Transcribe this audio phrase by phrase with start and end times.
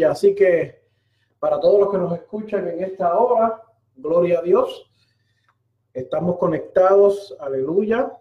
[0.00, 0.12] Aleluya.
[0.12, 0.80] Así que
[1.38, 3.62] para todos los que nos escuchan en esta hora,
[3.96, 4.90] gloria a Dios.
[5.92, 8.12] Estamos conectados, aleluya.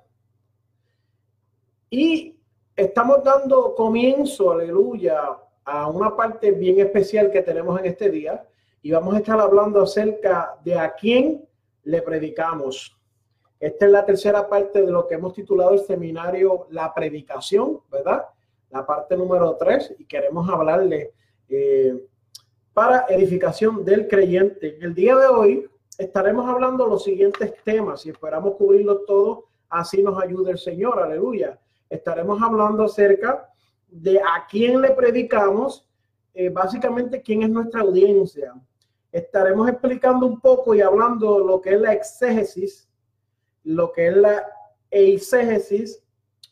[1.90, 2.38] Y
[2.76, 8.46] estamos dando comienzo, aleluya, a una parte bien especial que tenemos en este día.
[8.82, 11.48] Y vamos a estar hablando acerca de a quién
[11.84, 12.96] le predicamos.
[13.60, 18.26] Esta es la tercera parte de lo que hemos titulado el seminario La Predicación, ¿verdad?
[18.70, 19.94] La parte número tres.
[19.98, 21.14] Y queremos hablarle
[21.50, 22.06] eh,
[22.74, 24.78] para edificación del creyente.
[24.78, 30.02] En el día de hoy estaremos hablando los siguientes temas y esperamos cubrirlos todos, así
[30.02, 31.60] nos ayude el Señor, aleluya.
[31.90, 33.50] Estaremos hablando acerca
[33.88, 35.88] de a quién le predicamos,
[36.34, 38.54] eh, básicamente quién es nuestra audiencia.
[39.12, 42.88] Estaremos explicando un poco y hablando lo que es la exégesis,
[43.64, 44.46] lo que es la
[44.92, 46.04] eisegesis,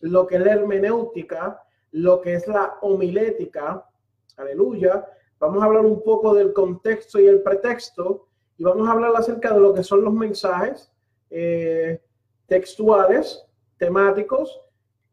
[0.01, 1.61] lo que es la hermenéutica,
[1.91, 3.86] lo que es la homilética,
[4.37, 5.03] Aleluya.
[5.39, 9.53] Vamos a hablar un poco del contexto y el pretexto y vamos a hablar acerca
[9.53, 10.91] de lo que son los mensajes
[11.29, 12.01] eh,
[12.47, 13.45] textuales,
[13.77, 14.61] temáticos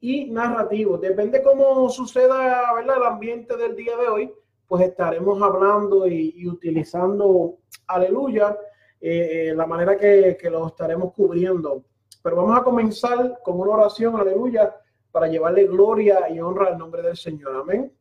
[0.01, 1.01] y narrativos.
[1.01, 4.33] Depende cómo suceda el ambiente del día de hoy,
[4.69, 8.59] pues estaremos hablando y, utilizando, aleluya,
[9.01, 11.83] eh, eh, la manera que, que lo estaremos cubriendo.
[12.23, 14.75] Pero vamos a comenzar con una oración, aleluya,
[15.11, 17.57] para llevarle gloria y honra al nombre del Señor.
[17.57, 17.93] Amén.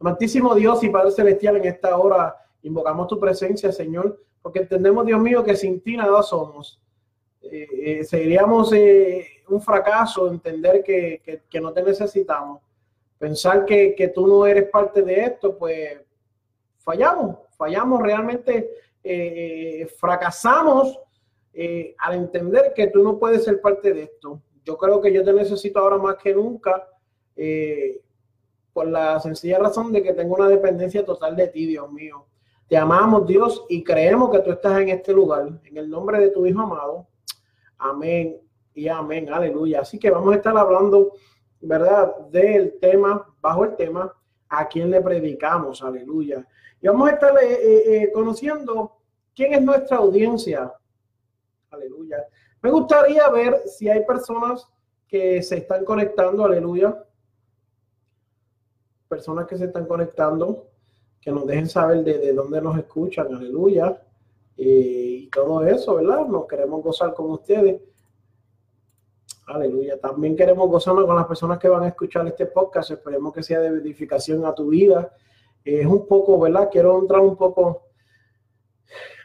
[0.00, 5.20] Amantísimo Dios y Padre Celestial, en esta hora invocamos tu presencia, Señor, porque entendemos, Dios
[5.20, 6.80] mío, que sin ti nada somos.
[7.42, 12.62] Eh, eh seríamos eh, un fracaso entender que, no te necesitamos.
[13.18, 16.00] Pensar que, tú no eres parte de esto, pues
[16.78, 18.70] fallamos, fallamos realmente,
[19.04, 20.98] eh, fracasamos
[21.98, 24.40] al entender que tú no puedes ser parte de esto.
[24.64, 26.88] Yo creo que yo te necesito ahora más que nunca
[28.72, 32.26] por la sencilla razón de que tengo una dependencia total de ti, Dios mío.
[32.68, 36.30] Te amamos, Dios, y creemos que tú estás en este lugar, en el nombre de
[36.30, 37.08] tu Hijo amado.
[37.78, 38.40] Amén
[38.74, 39.80] y amén, aleluya.
[39.80, 41.12] Así que vamos a estar hablando,
[41.60, 44.14] ¿verdad?, del tema, bajo el tema,
[44.48, 46.46] a quién le predicamos, aleluya.
[46.80, 48.96] Y vamos a estar eh, eh, eh, conociendo
[49.34, 50.72] quién es nuestra audiencia,
[51.70, 52.24] aleluya.
[52.62, 54.68] Me gustaría ver si hay personas
[55.08, 57.04] que se están conectando, aleluya,
[59.10, 60.68] personas que se están conectando,
[61.20, 64.00] que nos dejen saber de, dónde nos escuchan, aleluya,
[64.56, 66.26] y todo eso, ¿verdad?
[66.26, 67.82] Nos queremos gozar con ustedes.
[69.46, 69.98] Aleluya.
[69.98, 72.92] También queremos gozarnos con las personas que van a escuchar este podcast.
[72.92, 75.12] Esperemos que sea de edificación a tu vida.
[75.64, 76.68] Es un poco, ¿verdad?
[76.70, 77.88] Quiero entrar un poco,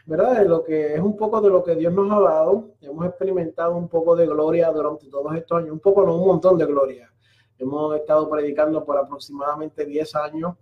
[0.06, 0.40] ¿verdad?
[0.40, 2.70] De lo que es un poco de lo que Dios nos ha dado.
[2.80, 5.72] Hemos experimentado un poco de gloria durante todos estos años.
[5.72, 7.12] Un poco, no un montón de gloria.
[7.58, 10.54] Hemos estado predicando por aproximadamente 10 años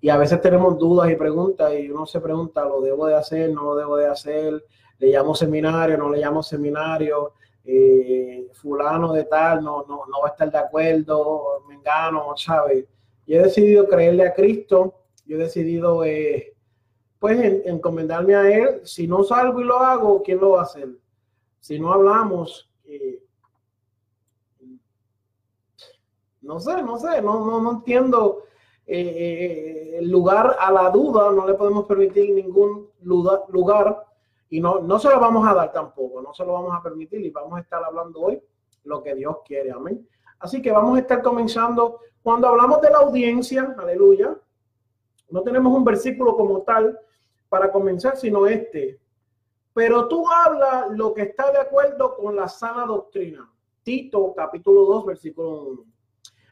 [0.00, 3.50] y a veces tenemos dudas y preguntas y uno se pregunta, ¿lo debo de hacer?
[3.50, 4.64] ¿No lo debo de hacer?
[4.98, 5.96] ¿Le llamo seminario?
[5.96, 7.32] ¿No le llamo seminario?
[7.64, 12.84] Eh, fulano de tal no, no, no va a estar de acuerdo, me engano, ¿sabes?
[13.26, 16.54] Yo he decidido creerle a Cristo, yo he decidido eh,
[17.18, 18.80] pues encomendarme a Él.
[18.84, 20.88] Si no salgo y lo hago, ¿quién lo va a hacer?
[21.58, 23.20] Si no hablamos, eh,
[26.46, 28.44] No sé, no sé, no, no, no entiendo
[28.86, 34.06] eh, eh, el lugar a la duda, no le podemos permitir ningún lugar
[34.48, 37.20] y no, no se lo vamos a dar tampoco, no se lo vamos a permitir
[37.20, 38.40] y vamos a estar hablando hoy
[38.84, 40.08] lo que Dios quiere, amén.
[40.38, 44.38] Así que vamos a estar comenzando, cuando hablamos de la audiencia, aleluya,
[45.30, 46.96] no tenemos un versículo como tal
[47.48, 49.00] para comenzar, sino este.
[49.74, 53.50] Pero tú hablas lo que está de acuerdo con la sana doctrina.
[53.82, 55.95] Tito capítulo 2, versículo 1.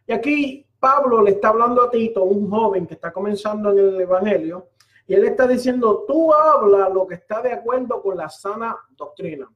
[0.06, 4.00] Y aquí Pablo le está hablando a Tito, un joven que está comenzando en el
[4.00, 4.68] Evangelio,
[5.06, 9.50] y él está diciendo, tú habla lo que está de acuerdo con la sana doctrina.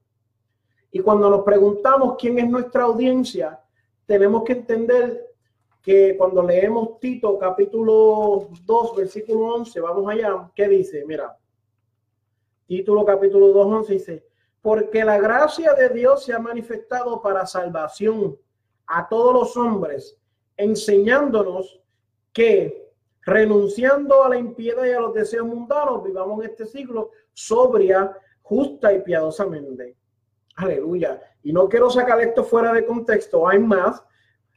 [0.91, 3.61] Y cuando nos preguntamos quién es nuestra audiencia,
[4.07, 5.29] tenemos que entender
[5.83, 11.05] que cuando leemos Tito capítulo 2, versículo 11, vamos allá, ¿qué dice?
[11.07, 11.37] Mira,
[12.67, 14.27] título capítulo 2, 11 dice,
[14.61, 18.37] porque la gracia de Dios se ha manifestado para salvación
[18.87, 20.19] a todos los hombres,
[20.59, 21.81] enseñándonos
[22.33, 28.15] que renunciando a la impiedad y a los deseos mundanos, vivamos en este siglo sobria,
[28.43, 29.97] justa y piadosamente.
[30.57, 31.23] Aleluya.
[31.43, 34.03] Y no quiero sacar esto fuera de contexto, hay más,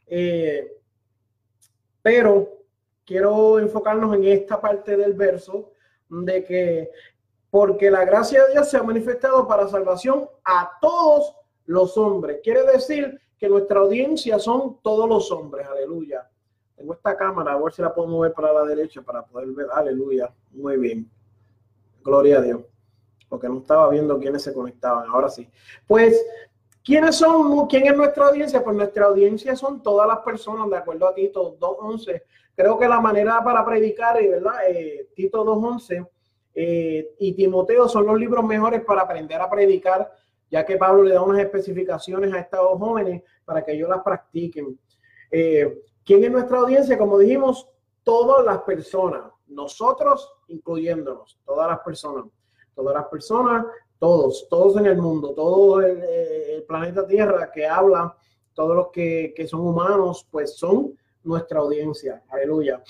[0.06, 0.76] eh,
[2.02, 2.64] pero
[3.04, 5.70] quiero enfocarnos en esta parte del verso
[6.08, 6.90] de que
[7.50, 12.40] porque la gracia de Dios se ha manifestado para salvación a todos los hombres.
[12.42, 15.66] Quiere decir que nuestra audiencia son todos los hombres.
[15.66, 16.30] Aleluya.
[16.76, 19.66] Tengo esta cámara, a ver si la puedo mover para la derecha para poder ver.
[19.74, 20.32] Aleluya.
[20.52, 21.10] Muy bien.
[22.04, 22.60] Gloria a Dios.
[23.28, 25.10] Porque no estaba viendo quiénes se conectaban.
[25.10, 25.50] Ahora sí.
[25.88, 26.24] Pues,
[26.84, 27.66] ¿quiénes son?
[27.66, 28.62] ¿Quién es nuestra audiencia?
[28.62, 32.22] Pues nuestra audiencia son todas las personas, de acuerdo a Tito 2.11.
[32.54, 34.54] Creo que la manera para predicar, ¿verdad?
[34.68, 36.08] Eh, Tito 2.11
[36.54, 40.12] eh, y Timoteo son los libros mejores para aprender a predicar,
[40.52, 44.78] ya que Pablo le da unas especificaciones a estos jóvenes para que ellos las practiquen.
[45.30, 46.98] Eh, ¿Quién es nuestra audiencia?
[46.98, 47.70] Como dijimos,
[48.02, 52.26] todas las personas, nosotros incluyéndonos, todas las personas,
[52.74, 53.64] todas las personas,
[53.98, 58.14] todos, todos en el mundo, todo el, el planeta Tierra que habla,
[58.52, 62.22] todos los que, que son humanos, pues son nuestra audiencia.
[62.28, 62.82] Aleluya.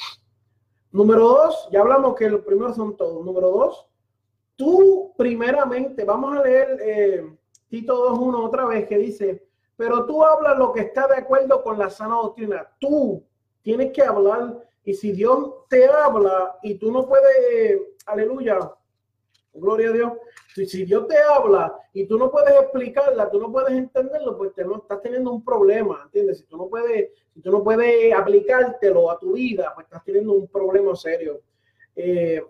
[0.91, 3.25] Número dos, ya hablamos que los primeros son todos.
[3.25, 3.87] Número dos,
[4.56, 7.37] tú primeramente, vamos a leer eh,
[7.73, 9.47] Tito 2.1 otra vez que dice,
[9.79, 12.69] pero tú hablas lo que está de acuerdo con la sana doctrina.
[12.79, 13.25] Tú
[13.63, 18.59] tienes que hablar y si Dios te habla y tú no puedes, aleluya,
[19.55, 20.13] gloria a Dios,
[20.55, 24.67] si, Dios te habla y tú no puedes explicarla, tú no puedes entenderlo, pues te,
[24.67, 26.41] no, estás teniendo un problema, ¿entiendes?
[26.41, 30.35] Si tú no puedes, si tú no puedes aplicártelo a tu vida, pues estás teniendo
[30.35, 31.41] un problema serio.
[31.97, 32.45] Eh,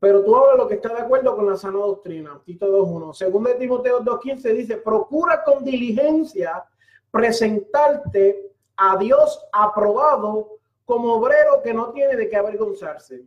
[0.00, 2.40] pero tú hablas lo que está de acuerdo con la sana doctrina.
[2.44, 3.12] Tito 2.1.
[3.12, 6.64] Segundo de Timoteo 2.15 dice, procura con diligencia
[7.10, 10.56] presentarte a Dios aprobado
[10.86, 13.24] como obrero que no tiene de qué avergonzarse,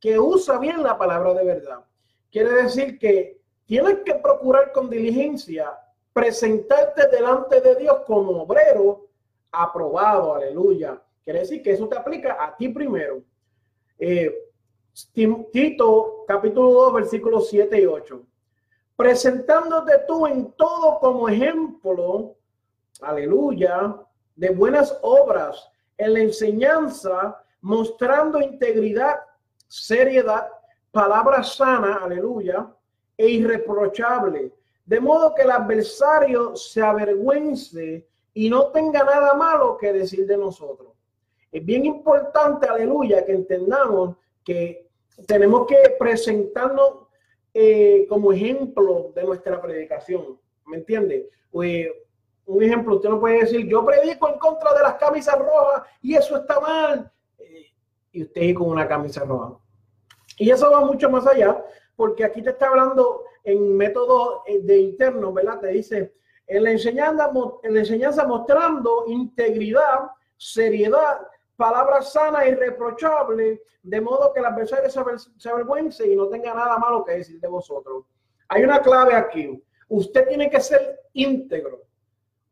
[0.00, 1.84] que usa bien la palabra de verdad.
[2.32, 5.78] Quiere decir que tienes que procurar con diligencia
[6.14, 9.08] presentarte delante de Dios como obrero
[9.52, 11.00] aprobado, aleluya.
[11.22, 13.22] Quiere decir que eso te aplica a ti primero.
[13.98, 14.43] Eh,
[15.52, 18.22] Tito capítulo 2 versículos 7 y 8.
[18.94, 22.36] Presentándote tú en todo como ejemplo,
[23.00, 23.96] aleluya,
[24.36, 25.68] de buenas obras,
[25.98, 29.16] en la enseñanza, mostrando integridad,
[29.66, 30.48] seriedad,
[30.92, 32.72] palabra sana, aleluya,
[33.16, 34.52] e irreprochable,
[34.86, 40.36] de modo que el adversario se avergüence y no tenga nada malo que decir de
[40.36, 40.92] nosotros.
[41.50, 44.83] Es bien importante, aleluya, que entendamos que
[45.26, 47.04] tenemos que presentarnos
[47.52, 50.38] eh, como ejemplo de nuestra predicación.
[50.66, 51.30] ¿Me entiende?
[51.50, 51.88] Pues,
[52.46, 56.14] un ejemplo, usted no puede decir, yo predico en contra de las camisas rojas y
[56.14, 57.10] eso está mal.
[57.38, 57.66] Eh,
[58.12, 59.58] y usted con una camisa roja.
[60.38, 61.64] Y eso va mucho más allá,
[61.96, 65.60] porque aquí te está hablando en método eh, de interno, ¿verdad?
[65.60, 66.14] Te dice,
[66.46, 67.30] en la enseñanza,
[67.62, 71.20] en la enseñanza mostrando integridad, seriedad,
[71.56, 76.78] palabras sanas y reprochables, de modo que el adversario se avergüence y no tenga nada
[76.78, 78.04] malo que decir de vosotros.
[78.48, 79.62] Hay una clave aquí.
[79.88, 81.82] Usted tiene que ser íntegro.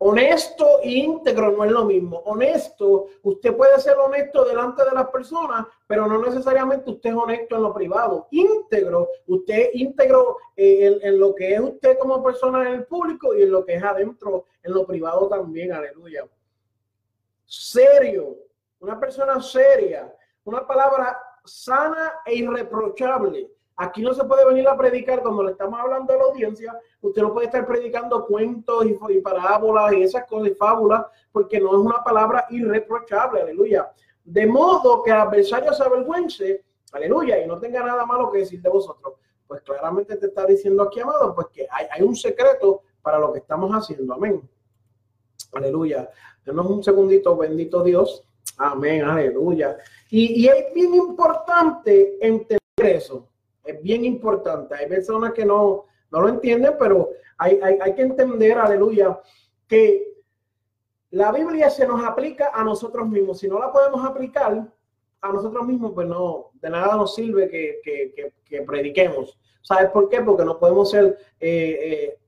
[0.04, 2.18] Honesto e íntegro no es lo mismo.
[2.24, 7.54] Honesto, usted puede ser honesto delante de las personas, pero no necesariamente usted es honesto
[7.54, 8.26] en lo privado.
[8.32, 13.42] Íntegro, usted íntegro eh, en, lo que es usted como persona en el público y
[13.42, 15.72] en lo que es adentro, en lo privado también.
[15.72, 16.26] Aleluya.
[17.44, 18.38] Serio,
[18.82, 20.12] una persona seria,
[20.44, 23.48] una palabra sana e irreprochable.
[23.76, 26.76] Aquí no se puede venir a predicar cuando le estamos hablando a la audiencia.
[27.00, 31.68] Usted no puede estar predicando cuentos y, parábolas y esas cosas y fábulas, porque no
[31.68, 33.42] es una palabra irreprochable.
[33.42, 33.92] Aleluya.
[34.24, 38.60] De modo que el adversario se avergüence, aleluya, y no tenga nada malo que decir
[38.60, 39.14] de vosotros.
[39.46, 43.32] Pues claramente te está diciendo aquí, amado, pues que hay, hay un secreto para lo
[43.32, 44.14] que estamos haciendo.
[44.14, 44.42] Amén.
[45.52, 46.10] Aleluya.
[46.44, 48.26] Denos un segundito, bendito Dios.
[48.58, 49.78] Amén, aleluya.
[50.10, 53.28] Y, es bien importante entender eso.
[53.64, 54.74] Es bien importante.
[54.74, 59.18] Hay personas que no, no lo entienden, pero hay, hay, que entender, aleluya,
[59.66, 60.12] que
[61.10, 63.38] la Biblia se nos aplica a nosotros mismos.
[63.38, 64.66] Si no la podemos aplicar
[65.20, 69.38] a nosotros mismos, pues no, de nada nos sirve que, que, que, prediquemos.
[69.62, 70.20] ¿Sabes por qué?
[70.20, 72.18] Porque no podemos ser eh, eh,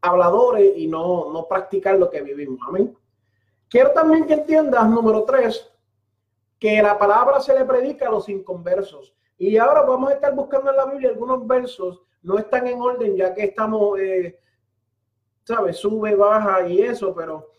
[0.00, 2.58] habladores y no, no practicar lo que vivimos.
[2.66, 2.96] Amén.
[3.68, 5.70] Quiero también que entiendas, número tres,
[6.58, 9.14] que la palabra se le predica a los inconversos.
[9.36, 13.16] Y ahora vamos a estar buscando en la Biblia algunos versos, no están en orden
[13.16, 14.40] ya que estamos, eh,
[15.44, 15.76] ¿sabes?
[15.76, 17.50] Sube, baja y eso, pero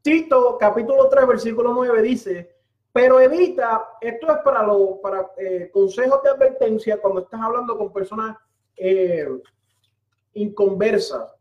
[0.00, 2.56] Tito capítulo 3, versículo 9 dice,
[2.92, 7.92] pero evita, esto es para, los para eh, consejos de advertencia cuando estás hablando con
[7.92, 8.38] personas
[8.76, 9.28] eh,
[10.32, 11.34] inconversas,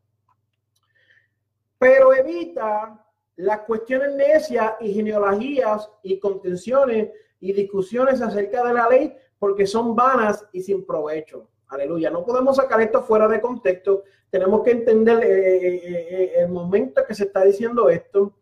[1.78, 3.05] pero evita
[3.38, 9.96] las cuestiones necias y genealogías y contenciones y discusiones acerca de la ley porque son
[9.96, 11.50] vanas y sin provecho.
[11.68, 12.10] Aleluya.
[12.10, 14.04] No podemos sacar esto fuera de contexto.
[14.30, 18.34] Tenemos que entender eh, eh, eh, el momento que se está diciendo esto.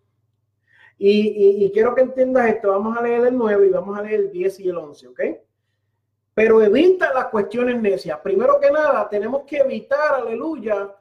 [0.97, 2.69] Y, quiero que entiendas esto.
[2.69, 5.21] Vamos a leer el 9 y vamos a leer el 10 y el 11, ¿ok?
[6.33, 8.19] Pero evita las cuestiones necias.
[8.19, 10.95] Primero que nada, tenemos que evitar, aleluya,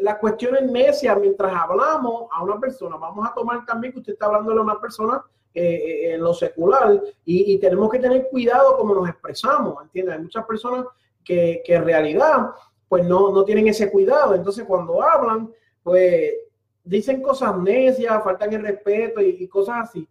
[0.00, 2.96] las cuestiones necias mientras hablamos a una persona.
[2.96, 5.24] Vamos a tomar también que usted está hablando a una persona
[5.54, 10.14] en lo secular y, tenemos que tener cuidado como nos expresamos, ¿entiendes?
[10.14, 10.86] Hay muchas personas
[11.24, 12.50] que, en realidad
[12.88, 14.34] pues no, no tienen ese cuidado.
[14.34, 15.50] Entonces cuando hablan,
[15.82, 16.34] pues
[16.86, 20.08] dicen cosas necias, faltan el respeto y, cosas así.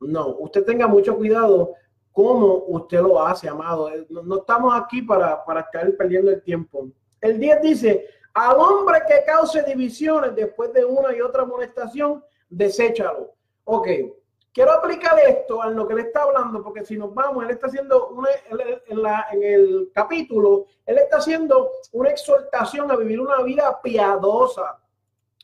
[0.00, 1.74] No, usted tenga mucho cuidado
[2.12, 3.90] cómo usted lo hace, amado.
[3.90, 6.88] Eh, no, estamos aquí para, para estar perdiendo el tiempo.
[7.20, 13.34] El 10 dice, al hombre que cause divisiones después de una y otra amonestación, deséchalo.
[13.64, 13.88] Ok,
[14.54, 17.66] Quiero aplicar esto a lo que le está hablando, porque si nos vamos, él está
[17.66, 19.00] haciendo una, en,
[19.32, 24.78] en el capítulo, él está haciendo una exhortación a vivir una vida piadosa,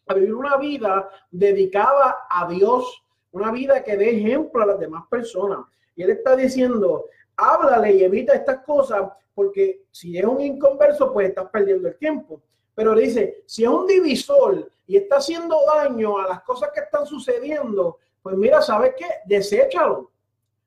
[0.06, 5.02] a vivir una vida dedicada a Dios, una vida que dé ejemplo a las demás
[5.10, 5.58] personas.
[5.96, 7.06] Y él está diciendo,
[7.36, 12.40] háblale y evita estas cosas, porque si es un inconverso, pues estás perdiendo el tiempo.
[12.80, 17.04] Pero dice, si es un divisor y está haciendo daño a las cosas que están
[17.04, 19.04] sucediendo, pues mira, ¿sabes qué?
[19.26, 20.10] Deséchalo.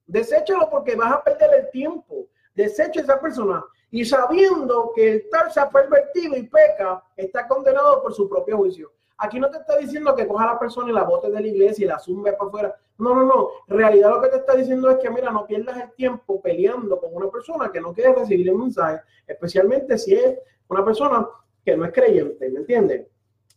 [0.06, 2.28] Deséchalo porque vas a perder el tiempo.
[2.54, 3.66] Desecha esa persona.
[3.90, 8.58] Y sabiendo que el tal se ha pervertido y peca, está condenado por su propio
[8.58, 8.92] juicio.
[9.18, 11.48] Aquí no te está diciendo que coja a la persona y la bote de la
[11.48, 12.76] iglesia y la sume para afuera.
[13.00, 13.50] No, no, no.
[13.70, 17.00] En realidad lo que te está diciendo es que, mira, no pierdas el tiempo peleando
[17.00, 21.28] con una persona que no quiere recibir un mensaje, especialmente si es una persona
[21.66, 23.08] que no es creyente, ¿me entiendes?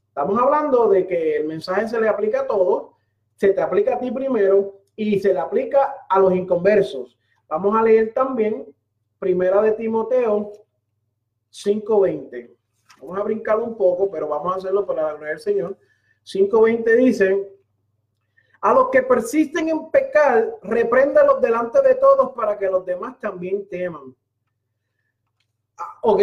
[0.09, 2.97] Estamos hablando de que el mensaje se le aplica a todos
[3.37, 7.19] se te aplica a ti primero y se le aplica a los inconversos.
[7.49, 8.67] Vamos a leer también
[9.19, 10.53] Primera de Timoteo
[11.53, 12.51] 5.20.
[13.01, 15.79] Vamos a brincar un poco, pero vamos a hacerlo para la gloria del Señor.
[16.25, 17.53] 5.20 dice,
[18.61, 23.69] a los que persisten en pecar, repréndalos delante de todos para que los demás también
[23.69, 24.15] teman.
[25.79, 26.23] Ah, ok,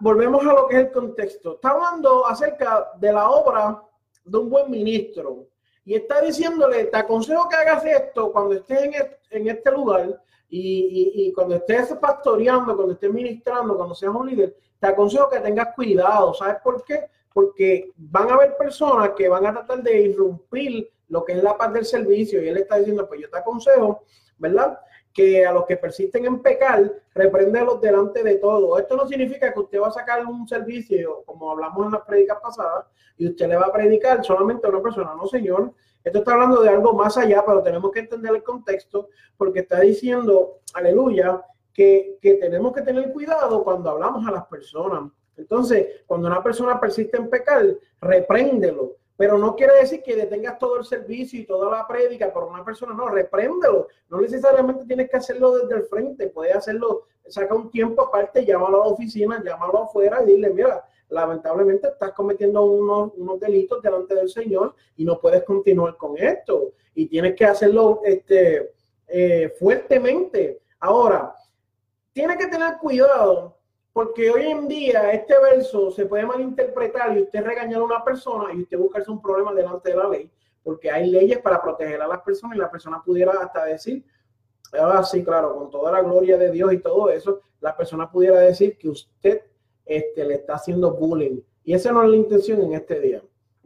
[0.00, 1.54] volvemos a lo que es el contexto.
[1.54, 3.82] Está hablando acerca de la obra
[4.24, 5.46] de un buen ministro
[5.84, 8.90] y está diciéndole, te aconsejo que hagas esto cuando estés
[9.30, 14.86] en, este lugar y, cuando estés pastoreando, cuando estés ministrando, cuando seas un líder, te
[14.86, 16.32] aconsejo que tengas cuidado.
[16.32, 17.06] ¿Sabes por qué?
[17.32, 21.56] Porque van a haber personas que van a tratar de irrumpir lo que es la
[21.56, 24.04] paz del servicio y él está diciendo, pues yo te aconsejo,
[24.38, 24.78] ¿verdad?
[25.14, 28.76] Que a los que persisten en pecar, repréndelos delante de todo.
[28.78, 32.38] Esto no significa que usted va a sacar un servicio, como hablamos en las predicas
[32.42, 35.14] pasadas, y usted le va a predicar solamente a una persona.
[35.14, 35.72] No, señor.
[36.02, 39.80] Esto está hablando de algo más allá, pero tenemos que entender el contexto, porque está
[39.80, 41.40] diciendo, aleluya,
[41.72, 45.10] que, que tenemos que tener cuidado cuando hablamos a las personas.
[45.36, 47.64] Entonces, cuando una persona persiste en pecar,
[48.00, 52.44] repréndelo pero no quiere decir que detengas todo el servicio y toda la prédica por
[52.44, 53.88] una persona, no, repréndelo.
[54.08, 58.82] No necesariamente tienes que hacerlo desde el frente, puedes hacerlo, saca un tiempo aparte, llámalo
[58.82, 64.14] a la oficina, llámalo afuera y dile, mira, lamentablemente estás cometiendo unos, unos delitos delante
[64.16, 66.72] del Señor y no puedes continuar con esto.
[66.94, 68.72] Y tienes que hacerlo este,
[69.06, 70.60] eh, fuertemente.
[70.80, 71.34] Ahora,
[72.12, 73.56] tienes que tener cuidado
[73.94, 78.52] porque hoy en día este verso se puede malinterpretar y usted regañar a una persona
[78.52, 80.28] y usted buscarse un problema delante de la ley,
[80.64, 84.04] porque hay leyes para proteger a las personas y la persona pudiera hasta decir,
[84.72, 88.40] ah, sí, claro, con toda la gloria de Dios y todo eso, la persona pudiera
[88.40, 89.42] decir que usted
[89.86, 91.40] este, le está haciendo bullying.
[91.62, 93.22] Y esa no es la intención en este día.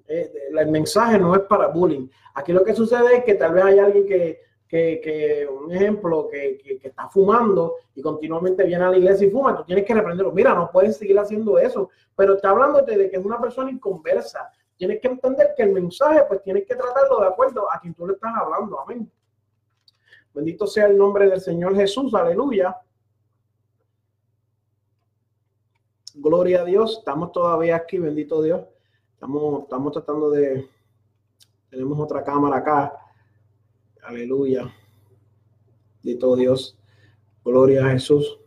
[0.07, 2.07] Eh, el mensaje no es para bullying.
[2.35, 6.59] Aquí lo que sucede es que tal vez hay alguien que que, un ejemplo, que,
[6.59, 10.31] que, está fumando y continuamente viene a la iglesia y fuma, tú tienes que reprenderlo.
[10.33, 14.53] Mira, no puedes seguir haciendo eso, pero está hablándote de que es una persona inconversa.
[14.77, 18.07] Tienes que entender que el mensaje, pues tienes que tratarlo de acuerdo a quien tú
[18.07, 18.79] le estás hablando.
[18.79, 19.11] Amén.
[20.35, 22.15] Bendito sea el nombre del Señor Jesús.
[22.15, 22.77] Aleluya.
[26.15, 26.99] Gloria a Dios.
[26.99, 28.61] Estamos todavía aquí, bendito Dios.
[29.15, 30.69] Estamos, estamos tratando de...
[31.71, 33.08] Tenemos otra cámara acá
[34.02, 34.73] Aleluya.
[36.19, 36.76] todo Dios.
[37.45, 38.38] Gloria a Jesús.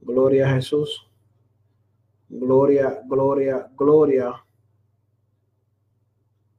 [0.00, 1.06] Gloria a Jesús.
[2.28, 4.44] Gloria, gloria, gloria.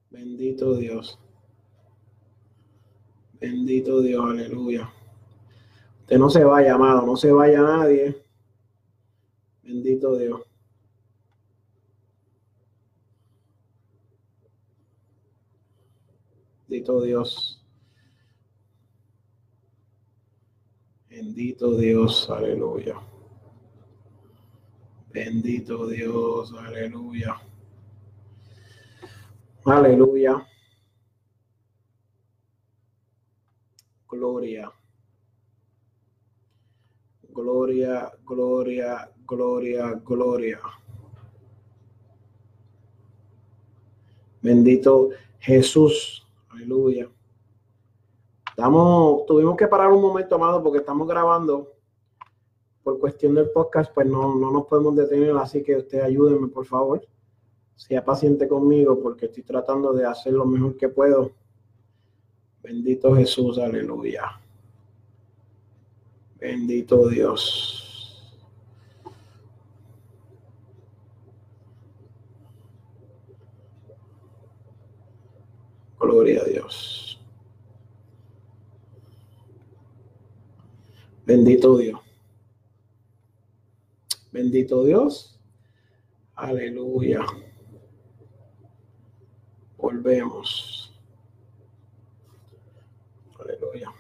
[0.10, 1.20] Bendito Dios.
[3.40, 4.92] Bendito Dios, aleluya.
[6.02, 8.16] Usted no se vaya, amado, no se vaya nadie.
[9.64, 10.42] Bendito Dios.
[16.76, 17.66] Bendito Dios.
[21.08, 23.00] Bendito Dios, aleluya.
[25.10, 27.40] Bendito Dios, aleluya.
[29.64, 30.46] Aleluya.
[34.10, 34.70] Gloria.
[37.30, 40.60] Gloria, gloria, gloria, gloria.
[44.42, 46.25] Bendito Jesús.
[46.56, 47.10] Aleluya.
[48.48, 51.74] Estamos, tuvimos que parar un momento, amado, porque estamos grabando.
[52.82, 56.66] Por cuestión del podcast, pues no, no nos podemos detener, así que usted ayúdenme, por
[56.66, 57.06] favor.
[57.76, 61.32] Sea paciente conmigo, porque estoy tratando de hacer lo mejor que puedo.
[62.64, 64.40] Bendito Jesús, aleluya.
[66.40, 67.86] Bendito Dios.
[76.06, 77.20] Gloria a Dios.
[81.26, 82.00] Bendito Dios.
[84.32, 85.40] Bendito Dios.
[86.36, 87.26] Aleluya.
[89.78, 90.94] Volvemos.
[93.40, 93.92] Aleluya.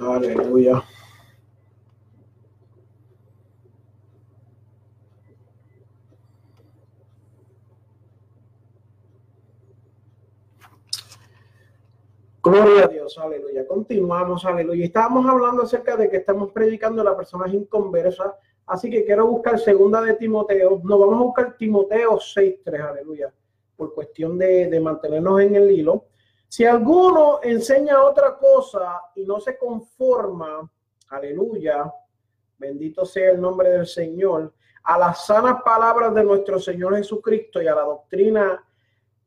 [0.00, 0.97] Aleluya.
[12.50, 13.66] Gloria a Dios, aleluya.
[13.66, 14.86] Continuamos, aleluya.
[14.86, 18.32] Estábamos hablando acerca de que estamos predicando a las personas inconversas,
[18.66, 20.80] así que quiero buscar segunda de Timoteo.
[20.82, 23.30] No, vamos a buscar Timoteo 6.3, aleluya,
[23.76, 26.06] por cuestión de, de mantenernos en el hilo.
[26.48, 30.70] Si alguno enseña otra cosa y no se conforma,
[31.10, 31.92] aleluya,
[32.56, 37.66] bendito sea el nombre del Señor, a las sanas palabras de nuestro Señor Jesucristo y
[37.66, 38.64] a la doctrina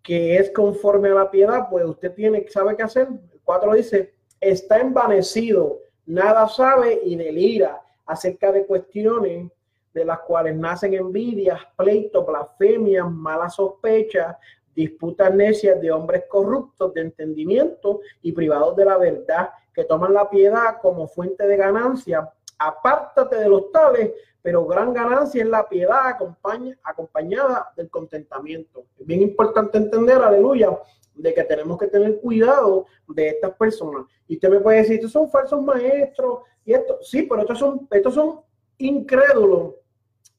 [0.04, 3.08] que es conforme a la piedad, pues usted tiene, ¿sabe qué hacer?
[3.08, 9.52] El 4 dice, está envanecido, nada sabe y delira acerca de cuestiones
[9.94, 14.38] de las cuales nacen envidias, pleitos, blasfemias, malas sospechas,
[14.74, 20.30] disputas necias de hombres corruptos de entendimiento y privados de la verdad, que toman la
[20.30, 22.32] piedad como fuente de ganancia.
[22.63, 28.86] Apártate de los tales, pero gran ganancia es la piedad acompaña, acompañada del contentamiento.
[29.00, 30.78] Es bien importante entender, aleluya,
[31.15, 34.06] de que tenemos que tener cuidado de estas personas.
[34.28, 37.88] Y usted me puede decir, estos son falsos maestros, y esto, sí, pero estos son,
[37.89, 38.41] estos son
[38.78, 39.76] incrédulos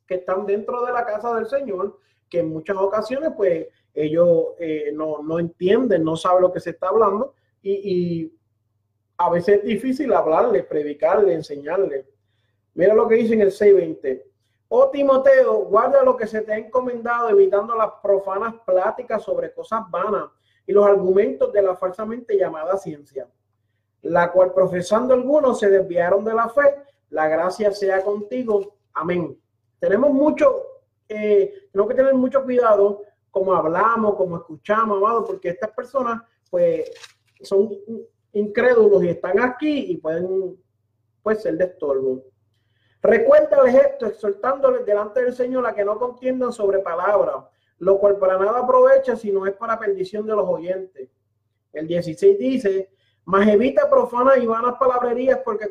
[0.06, 4.90] que están dentro de la casa del Señor, que en muchas ocasiones, pues, ellos eh,
[4.94, 8.38] no, no, entienden, no saben lo que se está hablando, y, y
[9.18, 12.06] a veces es difícil hablarle, predicarle, enseñarle.
[12.74, 14.24] Mira lo que dice en el 6:20.
[14.68, 19.82] Oh Timoteo, guarda lo que se te ha encomendado, evitando las profanas pláticas sobre cosas
[19.90, 20.30] vanas
[20.66, 23.28] y los argumentos de la falsamente llamada ciencia,
[24.00, 26.76] la cual profesando algunos se desviaron de la fe.
[27.10, 28.76] La gracia sea contigo.
[28.94, 29.38] Amén.
[29.78, 30.62] Tenemos mucho,
[31.08, 36.90] eh, tenemos que tener mucho cuidado como hablamos, como escuchamos, amado, porque estas personas, pues,
[37.42, 37.70] son
[38.32, 40.56] incrédulos y están aquí y pueden,
[41.22, 42.31] pues, ser de estorbo.
[43.02, 47.36] Recuérdales esto, exhortándoles delante del Señor a que no contiendan sobre palabras,
[47.78, 51.08] lo cual para nada aprovecha, sino es para perdición de los oyentes.
[51.72, 52.90] El 16 dice,
[53.24, 55.68] mas evita profanas y vanas palabrerías porque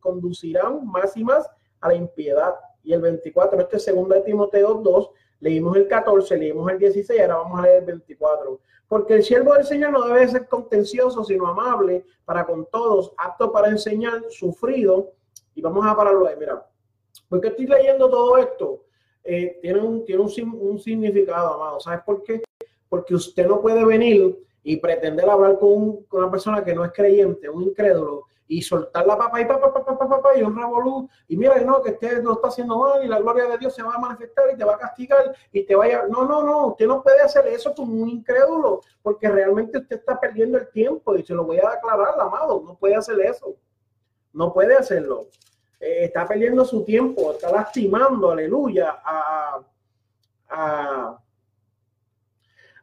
[0.00, 1.46] conducirán más y más
[1.80, 2.54] a la impiedad.
[2.82, 7.20] Y el 24, este es segundo de Timoteo 2, leímos el 14, leímos el 16,
[7.20, 8.60] ahora vamos a leer el 24.
[8.88, 13.52] Porque el siervo del Señor no debe ser contencioso, sino amable para con todos, apto
[13.52, 15.12] para enseñar, sufrido,
[15.54, 16.66] y vamos a pararlo ahí, mira.
[17.28, 18.84] porque estoy leyendo todo esto?
[19.22, 21.80] Eh, tiene un, tiene un, un, significado, amado.
[21.80, 22.42] ¿Sabes por qué?
[22.88, 26.92] Porque usted no puede venir y pretender hablar con, con, una persona que no es
[26.92, 31.08] creyente, un incrédulo, y soltar la papa y papá, papá, papá, papá, y un revolú,
[31.28, 33.82] y mira, no, que usted no está haciendo mal y la gloria de Dios se
[33.82, 36.04] va a manifestar y te va a castigar y te vaya.
[36.08, 40.20] No, no, no, usted no puede hacer eso como un incrédulo, porque realmente usted está
[40.20, 43.56] perdiendo el tiempo y se lo voy a aclarar, amado, no puede hacer eso.
[44.34, 45.28] No puede hacerlo.
[45.80, 49.60] eh, está perdiendo su tiempo, está lastimando, aleluya, a,
[50.48, 51.18] a,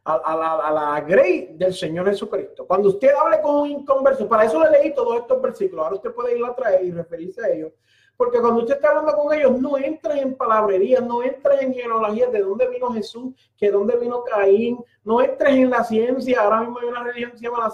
[0.04, 2.66] a, la, a la grey del Señor Jesucristo.
[2.66, 6.12] Cuando usted hable con un inconverso, para eso le leí todos estos versículos, ahora usted
[6.12, 7.72] puede ir a traer y referirse a ellos.
[8.16, 12.28] Porque cuando usted está hablando con ellos, no entra en palabrería, no entra en genealogía
[12.28, 16.78] de dónde vino Jesús, que dónde vino Caín, no entres en la ciencia, ahora mismo
[16.78, 17.70] hay una religión que se llama la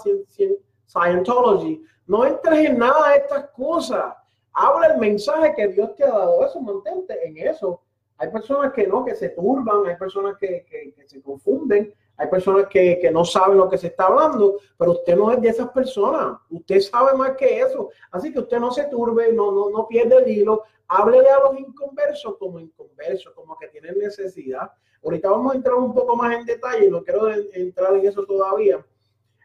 [0.89, 4.15] Scientology, no entres en nada de estas cosas.
[4.53, 7.81] Habla el mensaje que Dios te ha dado, eso, mantente en eso.
[8.17, 12.65] Hay personas que no, que se turban, hay personas que, que, se confunden, hay personas
[12.67, 15.69] que, que, no saben lo que se está hablando, pero usted no es de esas
[15.69, 16.39] personas.
[16.49, 17.91] Usted sabe más que eso.
[18.11, 20.63] Así que usted no se turbe, no, no, no pierde el hilo.
[20.87, 24.71] Háblele a los inconversos como inconversos, como que tienen necesidad.
[25.03, 28.83] Ahorita vamos a entrar un poco más en detalle, no quiero entrar en eso todavía.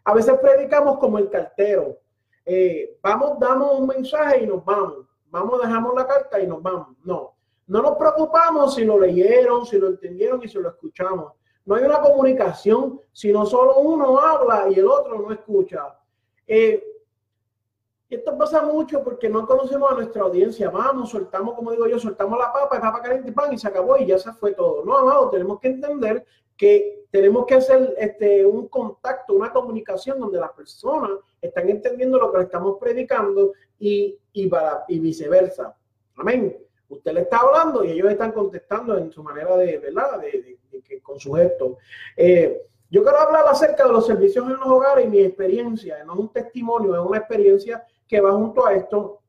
[0.05, 1.99] A veces predicamos como el cartero.
[2.45, 5.07] Eh, vamos, damos un mensaje y nos vamos.
[5.27, 6.89] Vamos, dejamos la carta y nos vamos.
[7.05, 7.35] No,
[7.67, 11.33] no nos preocupamos si lo leyeron, si lo entendieron y si lo escuchamos
[11.65, 15.99] no hay una comunicación, sino solo uno habla y el otro no escucha.
[16.47, 16.83] Eh,
[18.15, 20.71] esto pasa mucho porque no conocemos a nuestra audiencia.
[20.71, 23.97] Vamos, soltamos, como digo yo, soltamos la papa, papa caliente y pan y se acabó
[23.97, 24.85] y ya se fue todo.
[24.85, 26.25] No, amado, tenemos que entender
[26.57, 32.31] que tenemos que hacer este, un contacto, una comunicación donde las personas están entendiendo lo
[32.33, 35.77] que le estamos predicando y, y, para, y viceversa.
[36.17, 36.57] Amén.
[36.89, 40.21] Usted le está hablando y ellos están contestando en su manera de, ¿verdad?
[40.21, 41.79] de, que, con su gesto.
[42.17, 46.13] Eh, yo quiero hablar acerca de los servicios en los hogares y mi experiencia, no
[46.13, 49.21] es un testimonio, es una experiencia que va junto a esto.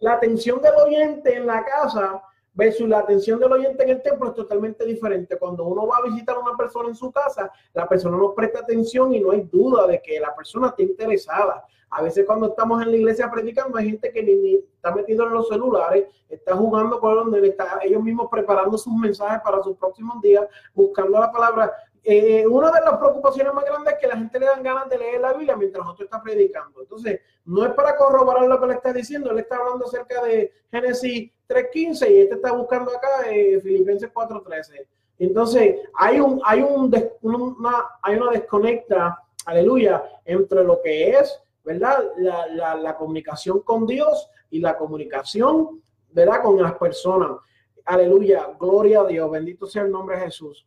[0.00, 2.22] La atención del oyente en la casa
[2.54, 5.38] versus la atención del oyente en el templo es totalmente diferente.
[5.38, 8.60] Cuando uno va a visitar a una persona en su casa, la persona no presta
[8.60, 11.64] atención y no hay duda de que la persona está interesada.
[11.90, 15.34] A veces cuando estamos en la iglesia predicando hay gente que ni, está metido en
[15.34, 20.20] los celulares, está jugando con donde está ellos mismos preparando sus mensajes para sus próximos
[20.22, 21.72] días, buscando la palabra.
[22.04, 24.98] Eh, una de las preocupaciones más grandes es que la gente le dan ganas de
[24.98, 26.80] leer la Biblia mientras otro está predicando.
[26.80, 30.52] Entonces, no es para corroborar lo que le está diciendo, él está hablando acerca de
[30.70, 34.86] Génesis 3.15 y este está buscando acá eh, Filipenses 4.13.
[35.18, 42.04] Entonces, hay, un, hay, un una, hay una desconecta, aleluya, entre lo que es ¿verdad?
[42.16, 46.42] La, la, la, comunicación con Dios y la comunicación, ¿verdad?
[46.42, 47.38] Con las personas.
[47.84, 50.66] Aleluya, gloria a Dios, bendito sea el nombre de Jesús.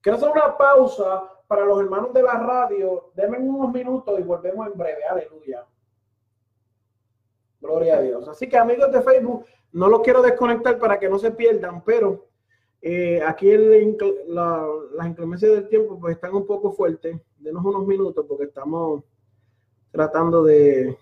[0.00, 3.10] Quiero hacer una pausa para los hermanos de la radio.
[3.14, 5.04] Denme unos minutos y volvemos en breve.
[5.04, 5.66] Aleluya.
[7.60, 8.28] Gloria a Dios.
[8.28, 12.26] Así que amigos de Facebook, no los quiero desconectar para que no se pierdan, pero
[12.80, 17.20] eh, aquí las inclemencias del tiempo pues están un poco fuertes.
[17.36, 19.04] Denos unos minutos porque estamos
[19.90, 20.96] tratando de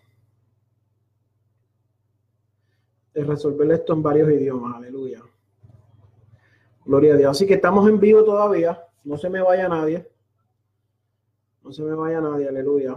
[3.14, 4.76] resolver esto en varios idiomas.
[4.76, 5.22] Aleluya.
[6.84, 7.30] Gloria a Dios.
[7.30, 8.88] Así que estamos en vivo todavía.
[9.04, 10.06] No se me vaya nadie.
[11.62, 12.48] No se me vaya nadie.
[12.48, 12.94] Aleluya.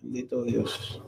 [0.00, 1.02] Bendito Dios.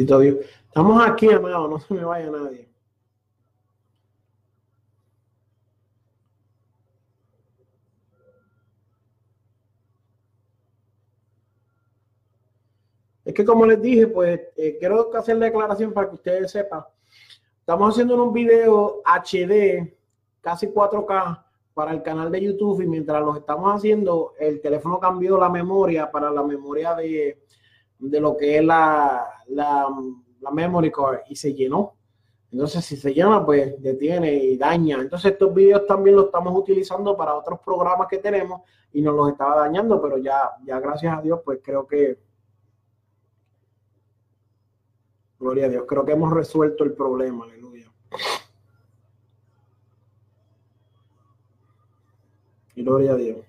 [0.00, 2.68] Estamos aquí, amado, no se me vaya nadie.
[13.24, 16.84] Es que como les dije, pues eh, quiero hacer la declaración para que ustedes sepan.
[17.58, 19.96] Estamos haciendo un video HD,
[20.40, 25.36] casi 4K, para el canal de YouTube y mientras lo estamos haciendo, el teléfono cambió
[25.38, 27.42] la memoria para la memoria de,
[27.98, 29.88] de lo que es la, la,
[30.40, 31.94] la memory card y se llenó.
[32.52, 34.98] Entonces, si se llama, pues detiene y daña.
[35.00, 39.30] Entonces, estos videos también los estamos utilizando para otros programas que tenemos y nos los
[39.30, 42.18] estaba dañando, pero ya, ya gracias a Dios, pues creo que,
[45.38, 47.92] gloria a Dios, creo que hemos resuelto el problema, aleluya.
[52.74, 53.45] Gloria a Dios.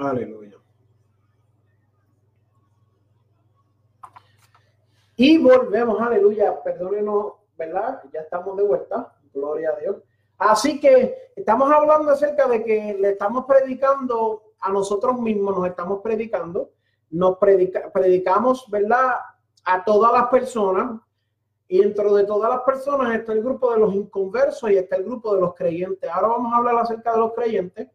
[0.00, 0.56] Aleluya.
[5.16, 8.02] Y volvemos, aleluya, perdónenos, ¿verdad?
[8.10, 9.96] Ya estamos de vuelta, gloria a Dios.
[10.38, 16.00] Así que estamos hablando acerca de que le estamos predicando a nosotros mismos, nos estamos
[16.00, 16.70] predicando,
[17.10, 19.16] nos predicamos, ¿verdad?
[19.64, 20.98] A todas las personas.
[21.68, 25.04] Y dentro de todas las personas está el grupo de los inconversos y está el
[25.04, 26.10] grupo de los creyentes.
[26.10, 27.88] Ahora vamos a hablar acerca de los creyentes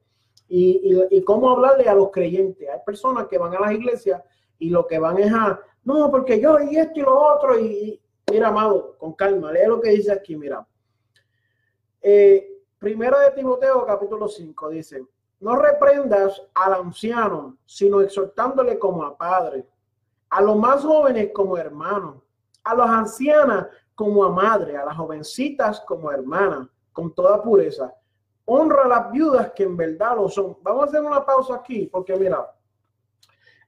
[0.48, 2.70] y, cómo hablarle a los creyentes.
[2.70, 4.22] Hay personas que van a las iglesias
[4.60, 7.60] y lo que van es a, no, porque yo y esto y lo otro.
[7.60, 10.66] Y mira, amado, con calma, lee lo que dice aquí, mira.
[12.02, 15.04] Eh, primero de Timoteo, capítulo 5, dice,
[15.40, 19.66] no reprendas al anciano, sino exhortándole como a padre,
[20.30, 22.18] a los más jóvenes como hermanos,
[22.64, 27.94] a las ancianas como a madre, a las jovencitas como hermanas, con toda pureza.
[28.46, 30.58] Honra a las viudas que en verdad lo son.
[30.62, 32.46] Vamos a hacer una pausa aquí, porque mira,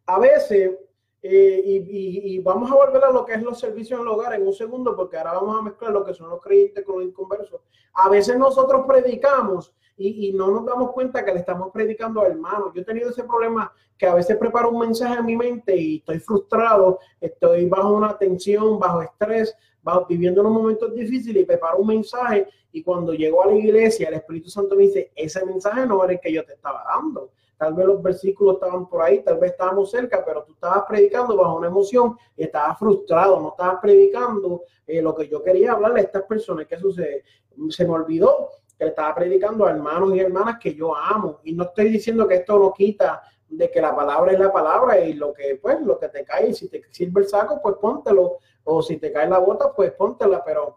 [0.05, 0.77] a veces
[1.21, 4.45] eh, y, vamos a volver a lo que es los servicios en el hogar en
[4.45, 7.62] un segundo, porque ahora vamos a mezclar lo que son los creyentes con los inconversos.
[7.93, 12.71] A veces nosotros predicamos y, no nos damos cuenta que le estamos predicando a hermanos.
[12.75, 15.97] Yo he tenido ese problema que a veces preparo un mensaje en mi mente y
[15.97, 21.80] estoy frustrado, estoy bajo una tensión, bajo estrés, bajo, viviendo unos momentos difíciles y preparo
[21.80, 25.88] un mensaje y cuando llego a la iglesia el Espíritu Santo me dice, ese mensaje
[25.88, 29.24] no era el que yo te estaba dando tal vez los versículos estaban por ahí,
[29.24, 33.50] tal vez estábamos cerca, pero tú estabas predicando bajo una emoción y estabas frustrado, no
[33.50, 36.67] estabas predicando eh, lo que yo quería hablarle a estas personas.
[36.67, 37.24] ¿Qué sucede?
[37.70, 41.39] Se me olvidó que le estaba predicando a hermanos y hermanas que yo amo.
[41.43, 45.00] Y no estoy diciendo que esto no quita de que la palabra es la palabra
[45.00, 48.38] y lo que, pues, lo que te cae, si te sirve el saco, pues póntelo,
[48.65, 50.76] o si te cae la bota, pues póntela, pero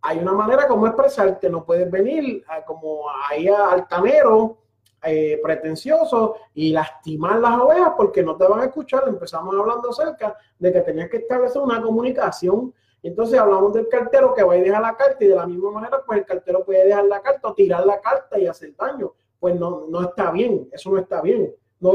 [0.00, 4.58] hay una manera como expresarte, no puedes venir como ahí altanero
[5.06, 9.04] eh, pretencioso y lastimar las ovejas porque no te van a escuchar.
[9.06, 12.74] Empezamos hablando acerca de que tenías que establecer una comunicación.
[13.02, 16.02] Entonces hablamos del cartero que va a dejar la carta y de la misma manera,
[16.04, 19.12] pues el cartero puede dejar la carta o tirar la carta y hacer daño.
[19.38, 21.54] Pues no, no está bien, eso no está bien.
[21.78, 21.92] No,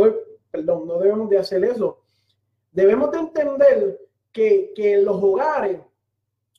[0.49, 1.99] perdón, no debemos de hacer eso.
[2.71, 3.99] Debemos de entender
[4.31, 5.79] que, que en los hogares,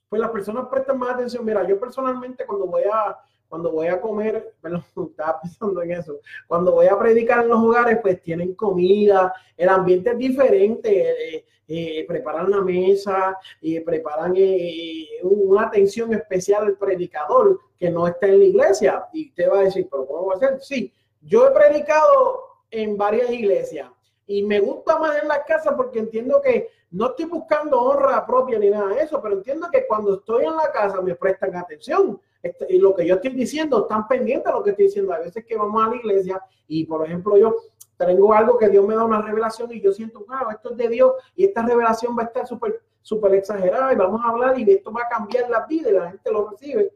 [0.09, 1.45] pues las personas prestan más atención.
[1.45, 3.17] Mira, yo personalmente cuando voy a,
[3.53, 7.59] cuando voy a comer, perdón, estaba pensando en eso, cuando voy a predicar en los
[7.59, 14.33] hogares, pues tienen comida, el ambiente es diferente, eh, eh, preparan la mesa, y preparan
[14.37, 19.05] eh, una atención especial al predicador que no está en la iglesia.
[19.13, 20.59] Y te va a decir, pero ¿cómo va a ser?
[20.63, 23.91] Sí, yo he predicado en varias iglesias
[24.27, 28.59] y me gusta más en la casa porque entiendo que no estoy buscando honra propia
[28.59, 32.19] ni nada de eso, pero entiendo que cuando estoy en la casa me prestan atención
[32.43, 35.13] este, y lo que yo estoy diciendo, están pendientes a lo que estoy diciendo.
[35.13, 37.57] A veces que vamos a la iglesia y, por ejemplo, yo
[37.97, 40.89] tengo algo que Dios me da una revelación y yo siento, wow, esto es de
[40.89, 44.71] Dios y esta revelación va a estar súper súper exagerada y vamos a hablar y
[44.71, 46.93] esto va a cambiar la vida y la gente lo recibe.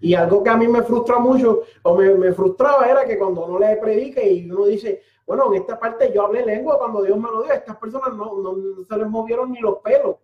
[0.00, 3.46] Y algo que a mí me frustra mucho o me, me frustraba era que cuando
[3.46, 7.16] uno le predica y uno dice, bueno, en esta parte yo hablé lengua cuando Dios
[7.18, 10.16] me lo dio, estas personas no, no se les movieron ni los pelos.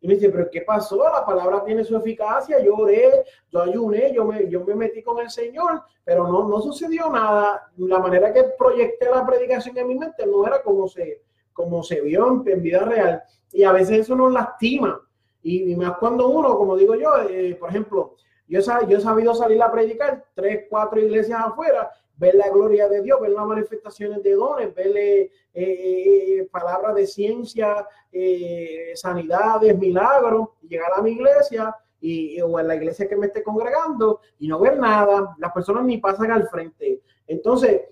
[0.00, 1.02] Y me dice, pero ¿qué pasó?
[1.10, 5.18] La palabra tiene su eficacia, yo oré, yo ayuné, yo me, yo me metí con
[5.18, 7.70] el Señor, pero no, no sucedió nada.
[7.76, 12.00] La manera que proyecté la predicación en mi mente no era como se, como se
[12.00, 13.22] vio en, vida real.
[13.52, 15.00] Y a veces eso nos lastima.
[15.42, 18.14] Y, más cuando uno, como digo yo, eh, por ejemplo,
[18.46, 23.00] yo, yo he sabido salir a predicar tres, cuatro iglesias afuera ver la gloria de
[23.00, 30.48] Dios, ver las manifestaciones de dones, ver eh, eh, palabras de ciencia, eh, sanidades, milagros,
[30.68, 34.58] llegar a mi iglesia y, o en la iglesia que me esté congregando y no
[34.58, 37.00] ver nada, las personas ni pasan al frente.
[37.26, 37.82] Entonces,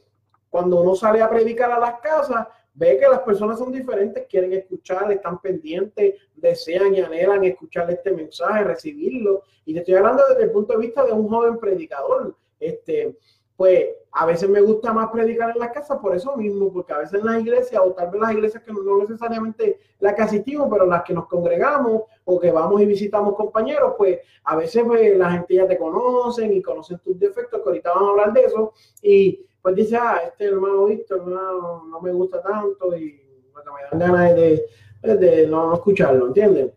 [0.50, 4.52] cuando uno sale a predicar a las casas, ve que las personas son diferentes, quieren
[4.52, 9.42] escuchar, están pendientes, desean y anhelan escuchar este mensaje, recibirlo.
[9.64, 12.36] Y te estoy hablando desde el punto de vista de un joven predicador.
[12.58, 13.16] Este,
[13.56, 16.98] pues a veces me gusta más predicar en la casa por eso mismo, porque a
[16.98, 20.68] veces en las iglesias, o tal vez las iglesias que no, necesariamente las que asistimos,
[20.70, 25.16] pero las que nos congregamos o que vamos y visitamos compañeros, pues a veces pues,
[25.18, 28.40] la gente ya te conocen y conocen tus defectos, que ahorita vamos a hablar de
[28.42, 33.20] eso, y pues dice, ah, este hermano Víctor no, no me gusta tanto y
[33.54, 34.66] me dan ganas de,
[35.02, 36.72] de, no, escucharlo, ¿entiendes?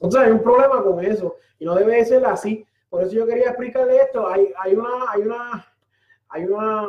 [0.00, 2.66] O sea, hay un problema con eso y no debe ser así.
[2.90, 4.26] Por eso yo quería explicarle esto.
[4.26, 5.71] Hay, hay una, hay una
[6.32, 6.88] hay, una,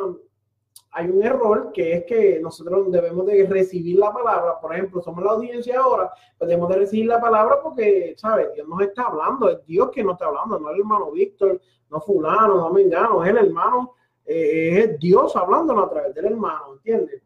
[0.92, 4.60] hay un error que es que nosotros debemos de recibir la palabra.
[4.60, 8.52] Por ejemplo, somos la audiencia ahora, pues debemos de recibir la palabra porque, ¿sabes?
[8.54, 12.00] Dios nos está hablando, es Dios que nos está hablando, no el hermano Víctor, no
[12.00, 17.22] fulano, no mengano, es el hermano eh, es Dios hablándonos a través del hermano, ¿entiendes?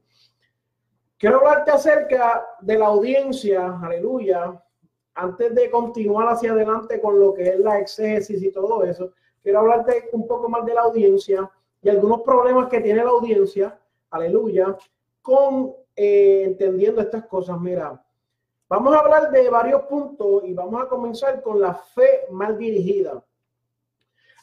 [1.17, 4.61] Quiero hablarte acerca de la audiencia, aleluya,
[5.15, 9.61] antes de continuar hacia adelante con lo que es la exégesis y todo eso, quiero
[9.61, 11.51] hablarte un poco más de la audiencia
[11.83, 13.79] y algunos problemas que tiene la audiencia,
[14.11, 14.77] aleluya,
[15.23, 17.61] con eh, entendiendo estas cosas.
[17.61, 18.03] Mira,
[18.69, 23.23] vamos a hablar de varios puntos y vamos a comenzar con la fe mal dirigida.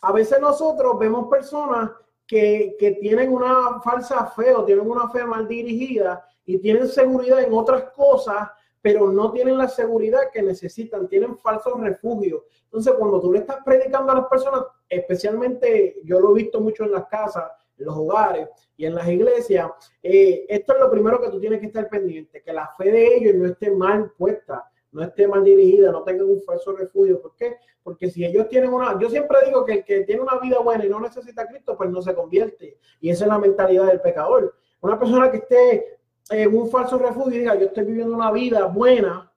[0.02, 1.92] A veces nosotros vemos personas
[2.28, 7.42] que, que tienen una falsa fe o tienen una fe mal dirigida y tienen seguridad
[7.42, 8.50] en otras cosas
[8.86, 12.44] pero no tienen la seguridad que necesitan, tienen falsos refugios.
[12.66, 16.84] Entonces, cuando tú le estás predicando a las personas, especialmente yo lo he visto mucho
[16.84, 19.70] en las casas, en los hogares y en las iglesias,
[20.02, 23.16] eh, esto es lo primero que tú tienes que estar pendiente, que la fe de
[23.18, 27.22] ellos no esté mal puesta, no esté mal dirigida, no tengan un falso refugio.
[27.22, 27.58] ¿Por qué?
[27.84, 30.86] Porque si ellos tienen una, yo siempre digo que el que tiene una vida buena
[30.86, 32.78] y no necesita Cristo, pues no se convierte.
[33.02, 34.56] Y esa es la mentalidad del pecador.
[34.80, 35.98] Una persona que esté
[36.30, 39.30] en un falso refugio y diga, yo estoy viviendo una vida buena,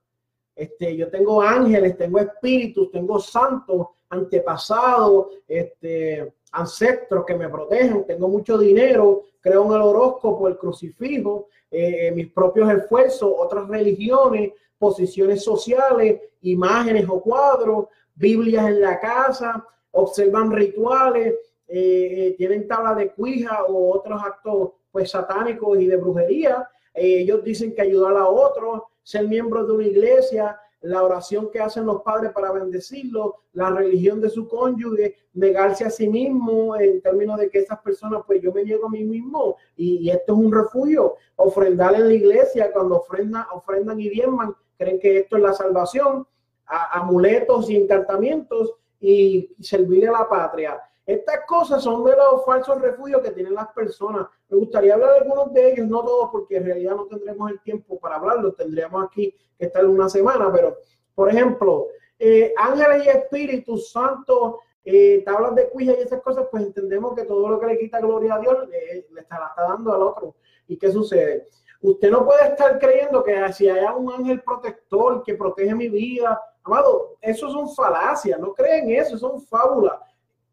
[0.55, 8.27] este, yo tengo ángeles, tengo espíritus, tengo santos, antepasados, este, ancestros que me protegen, tengo
[8.27, 15.43] mucho dinero, creo en el horóscopo, el crucifijo, eh, mis propios esfuerzos, otras religiones, posiciones
[15.43, 21.35] sociales, imágenes o cuadros, Biblias en la casa, observan rituales,
[21.71, 27.19] eh, eh, tienen tabla de cuija o otros actos pues satánicos y de brujería, eh,
[27.19, 31.85] ellos dicen que ayudar a otros, ser miembro de una iglesia, la oración que hacen
[31.85, 37.39] los padres para bendecirlo, la religión de su cónyuge, negarse a sí mismo en términos
[37.39, 40.53] de que esas personas, pues yo me niego a mí mismo y, esto es un
[40.53, 45.53] refugio, ofrendar en la iglesia, cuando ofrendan, ofrendan y diezman, creen que esto es la
[45.53, 46.25] salvación,
[46.65, 50.79] amuletos y encantamientos y servir a la patria.
[51.09, 54.27] Estas cosas son de los falsos refugios que tienen las personas.
[54.47, 57.59] Me gustaría hablar de algunos de ellos, no todos, porque en realidad no tendremos el
[57.61, 58.53] tiempo para hablarlo.
[58.53, 60.77] Tendríamos aquí que estar una semana, pero,
[61.15, 61.87] por ejemplo,
[62.19, 67.23] eh, ángeles y espíritus santos, eh, tablas de cuija y esas cosas, pues entendemos que
[67.23, 70.35] todo lo que le quita gloria a Dios le, está, está dando al otro.
[70.67, 71.47] ¿Y qué sucede?
[71.81, 76.39] Usted no puede estar creyendo que si hay un ángel protector que protege mi vida,
[76.61, 79.99] amado, eso son falacias, no creen eso, son fábulas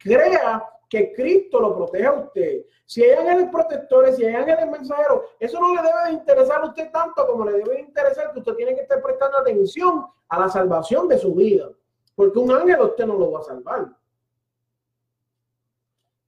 [0.06, 2.64] crea que Cristo lo protege a usted.
[2.84, 6.90] Si hay ángeles protectores, si hay ángeles mensajeros, eso no le debe interesar a usted
[6.92, 11.08] tanto como le debe interesar que usted tiene que estar prestando atención a la salvación
[11.08, 11.68] de su vida.
[12.14, 13.88] Porque un ángel usted no lo va a salvar.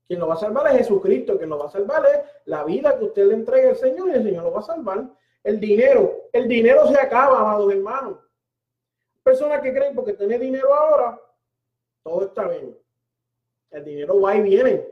[0.09, 2.99] Quien lo va a salvar es Jesucristo, quien lo va a salvar es la vida
[2.99, 5.07] que usted le entregue al Señor y el Señor lo va a salvar.
[5.45, 8.19] El dinero, el dinero se acaba, amados hermanos.
[9.23, 11.21] Personas que creen porque tiene dinero ahora,
[12.03, 12.77] todo está bien.
[13.71, 14.87] El dinero va y viene.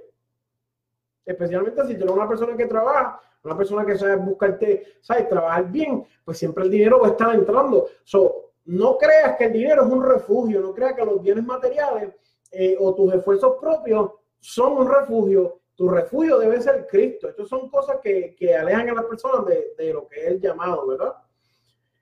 [1.24, 6.04] Especialmente si tienes una persona que trabaja, una persona que sabe buscarte, sabe trabajar bien,
[6.24, 7.88] pues siempre el dinero va a estar entrando.
[8.04, 12.14] So, no creas que el dinero es un refugio, no creas que los bienes materiales
[12.50, 15.60] eh, o tus esfuerzos propios son un refugio.
[15.74, 17.28] Tu refugio debe ser Cristo.
[17.28, 20.86] Estas son cosas que, alejan a las personas de, de, lo que es el llamado,
[20.86, 21.14] ¿verdad?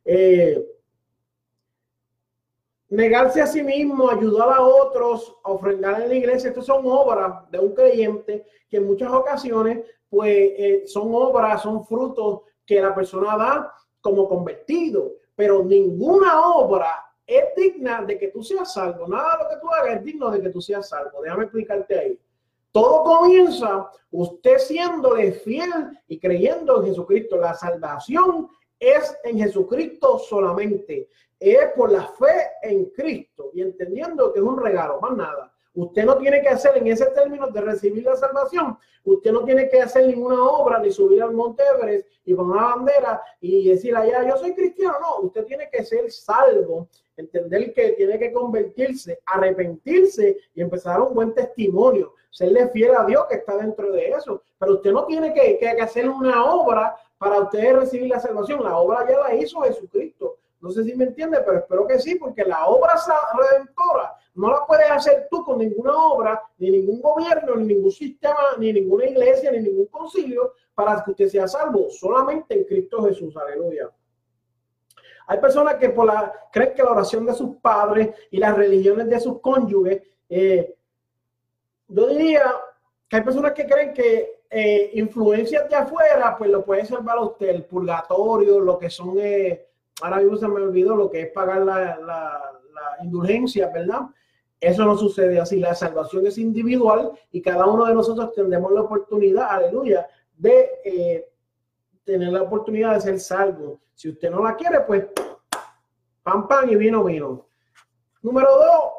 [0.05, 0.64] Eh,
[2.95, 7.59] negarse a sí mismo, ayudar a otros, ofrendar en la iglesia, estas son obras de
[7.59, 13.36] un creyente que en muchas ocasiones, pues, eh, son obras, son frutos que la persona
[13.36, 19.09] da como convertido, pero ninguna obra es digna de que tú seas salvo.
[19.09, 21.22] Nada de lo que tú hagas es digno de que tú seas salvo.
[21.22, 22.20] Déjame explicarte ahí.
[22.70, 27.36] Todo comienza usted siéndole fiel y creyendo en Jesucristo.
[27.36, 31.09] La salvación es en Jesucristo solamente
[31.51, 35.53] es por la fe en Cristo y entendiendo que es un regalo, más nada.
[35.74, 39.68] Usted no tiene que hacer en ese término de recibir la salvación, usted no tiene
[39.68, 43.97] que hacer ninguna obra ni subir al Monte Everest y poner una bandera y decir
[43.97, 44.95] allá, yo soy cristiano.
[45.01, 51.12] No, usted tiene que ser salvo, entender que tiene que convertirse, arrepentirse y empezar un
[51.12, 54.42] buen testimonio, serle fiel a Dios que está dentro de eso.
[54.59, 58.62] Pero usted no tiene que, que hacer una obra para usted recibir la salvación.
[58.62, 60.38] La obra ya la hizo Jesucristo.
[60.65, 62.95] No sé si me entiende, pero espero que sí, porque la obra
[63.37, 68.57] redentora no la puedes hacer tú con ninguna obra, ni ningún gobierno, ni ningún sistema,
[68.59, 71.91] ni ninguna iglesia, ni ningún concilio para que usted sea salvo.
[71.91, 73.37] Solamente en Cristo Jesús.
[73.37, 73.91] Aleluya.
[75.27, 79.07] Hay personas que por la, creen que la oración de sus padres y las religiones
[79.11, 80.01] de sus cónyuges,
[80.31, 80.75] eh,
[81.89, 82.43] yo diría
[83.07, 87.23] que hay personas que creen que eh, influencias de afuera, pues lo puede salvar a
[87.25, 89.67] usted, el purgatorio, lo que son eh,
[90.03, 92.61] ahora mismo se me olvidó lo que es pagar la,
[93.03, 94.03] indulgencia, ¿verdad?
[94.61, 95.59] Eso no sucede así.
[95.59, 101.28] La salvación es individual y cada uno de nosotros tendremos la oportunidad, aleluya, de eh,
[102.05, 103.80] tener la oportunidad de ser salvo.
[103.95, 105.07] Si usted no la quiere, pues
[106.22, 107.47] pan, pan y vino, vino.
[108.22, 108.92] Número dos,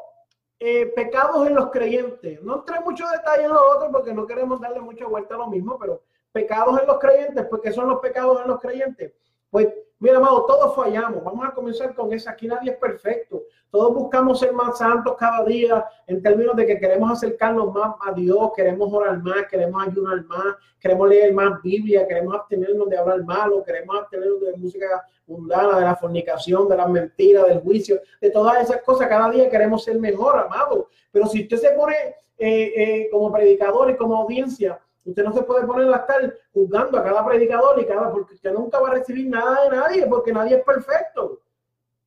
[0.58, 2.42] eh, pecados en los creyentes.
[2.42, 5.48] No trae mucho detalle en los otros porque no queremos darle mucha vuelta a lo
[5.48, 9.12] mismo, pero pecados en los creyentes, porque son los pecados en los creyentes.
[9.50, 9.68] Pues
[9.98, 11.24] Mira, amado, todos fallamos.
[11.24, 12.28] Vamos a comenzar con eso.
[12.28, 13.44] Aquí nadie es perfecto.
[13.70, 18.12] Todos buscamos ser más santos cada día en términos de que queremos acercarnos más a
[18.12, 23.24] Dios, queremos orar más, queremos ayunar más, queremos leer más Biblia, queremos abstenernos de hablar
[23.24, 28.30] malo, queremos abstenernos de música mundana, de la fornicación, de las mentiras, del juicio, de
[28.30, 29.08] todas esas cosas.
[29.08, 30.88] Cada día queremos ser mejor, amado.
[31.10, 31.94] Pero si usted se pone
[32.38, 36.98] eh, eh, como predicador y como audiencia, Usted no se puede poner a estar juzgando
[36.98, 40.32] a cada predicador y cada, porque usted nunca va a recibir nada de nadie, porque
[40.32, 41.40] nadie es perfecto.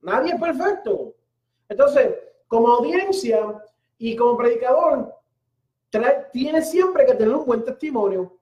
[0.01, 1.13] Nadie es perfecto.
[1.69, 2.15] Entonces,
[2.47, 3.63] como audiencia
[3.97, 5.13] y como predicador,
[6.33, 8.37] tiene siempre que tener un buen testimonio.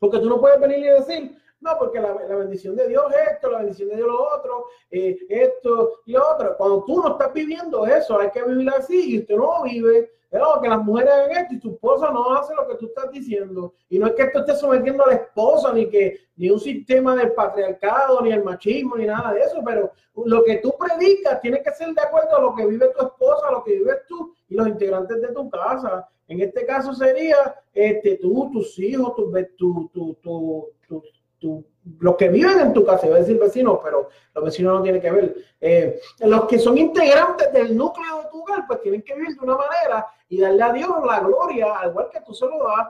[0.00, 3.50] Porque tú no puedes venir y decir, no, porque la, bendición de Dios es esto,
[3.50, 6.56] la bendición de Dios lo otro, eh, esto y lo otro.
[6.56, 10.60] Cuando tú no estás viviendo eso, hay que vivir así y usted no vive, pero
[10.62, 13.74] que las mujeres hagan esto y tu esposa no hace lo que tú estás diciendo.
[13.90, 17.14] Y no es que esto esté sometiendo a la esposa, ni que ni un sistema
[17.14, 19.90] del patriarcado, ni el machismo, ni nada de eso, pero
[20.24, 23.50] lo que tú predicas tiene que ser de acuerdo a lo que vive tu esposa,
[23.50, 26.08] lo que vives tú y los integrantes de tu casa.
[26.28, 31.04] En este caso sería este, tú, tus hijos, tu, tu, tu,
[31.40, 35.00] los que viven en tu casa, iba a decir vecinos, pero los vecinos no tienen
[35.00, 35.36] que ver.
[35.60, 39.44] Eh, los que son integrantes del núcleo de tu hogar, pues tienen que vivir de
[39.44, 42.88] una manera y darle a Dios la gloria, al igual que tú se lo das.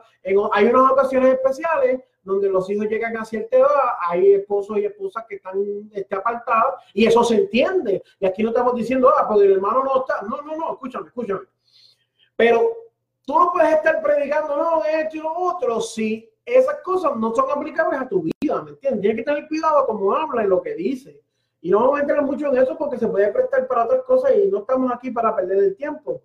[0.52, 3.68] hay unas ocasiones especiales donde los hijos llegan a cierta edad,
[4.08, 8.02] hay esposos y esposas que están este, apartados y eso se entiende.
[8.18, 10.22] Y aquí no estamos diciendo, ah, porque el hermano no está.
[10.22, 11.40] No, no, no, escúchame, escúchame.
[12.36, 12.70] Pero
[13.24, 17.50] tú no puedes estar predicando, no, esto y lo otro, si esas cosas no son
[17.50, 18.34] aplicables a tu vida,
[18.80, 21.20] Tienes que tener cuidado cómo habla y lo que dice.
[21.62, 24.32] Y no vamos a entrar mucho en eso porque se puede prestar para otras cosas
[24.36, 26.22] y no estamos aquí para perder el tiempo.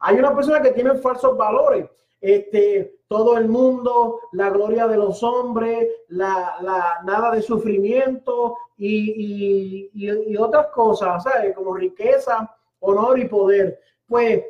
[0.00, 1.88] Hay una persona que tiene falsos valores.
[2.20, 9.88] Este, todo el mundo, la gloria de los hombres, la, la nada de sufrimiento y,
[9.94, 11.54] y, y, otras cosas, ¿sabes?
[11.54, 13.80] Como riqueza, honor y poder.
[14.06, 14.42] Pues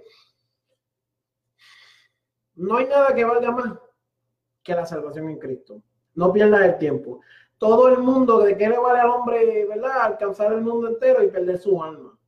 [2.54, 3.78] no hay nada que valga más
[4.62, 5.82] que la salvación en Cristo.
[6.18, 7.20] No pierdas el tiempo.
[7.58, 10.00] Todo el mundo, ¿de qué le vale al hombre, verdad?
[10.00, 12.18] Alcanzar el mundo entero y perder su alma.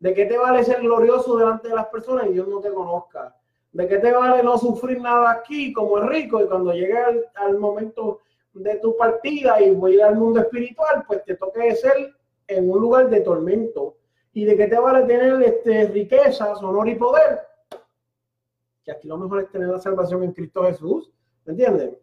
[0.00, 3.36] ¿De qué te vale ser glorioso delante de las personas y Dios no te conozca?
[3.70, 6.98] ¿De qué te vale no sufrir nada aquí como es rico y cuando llegue
[7.36, 8.18] al, momento
[8.52, 12.12] de tu partida y voy al mundo espiritual, pues te toque ser
[12.48, 13.94] en un lugar de tormento?
[14.32, 17.42] ¿Y de qué te vale tener este, riquezas, honor y poder?
[18.84, 21.12] Que aquí lo mejor es tener la salvación en Cristo Jesús
[21.44, 21.96] ¿Me entienden?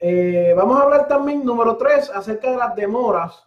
[0.00, 3.46] Eh, vamos a hablar también, número tres, acerca de las demoras.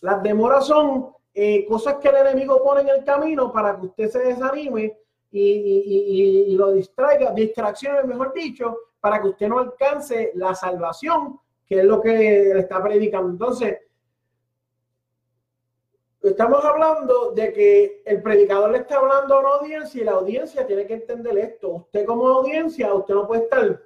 [0.00, 4.10] Las demoras son eh, cosas que el enemigo pone en el camino para que usted
[4.10, 4.98] se desanime
[5.30, 11.84] y, lo distraiga, distracciones, mejor dicho, para que usted no alcance la salvación, que es
[11.84, 12.12] lo que
[12.54, 13.30] le está predicando.
[13.30, 13.78] Entonces,
[16.22, 20.66] estamos hablando de que el predicador le está hablando a una audiencia y la audiencia
[20.66, 21.68] tiene que entender esto.
[21.70, 23.80] Usted como audiencia, usted no puede estar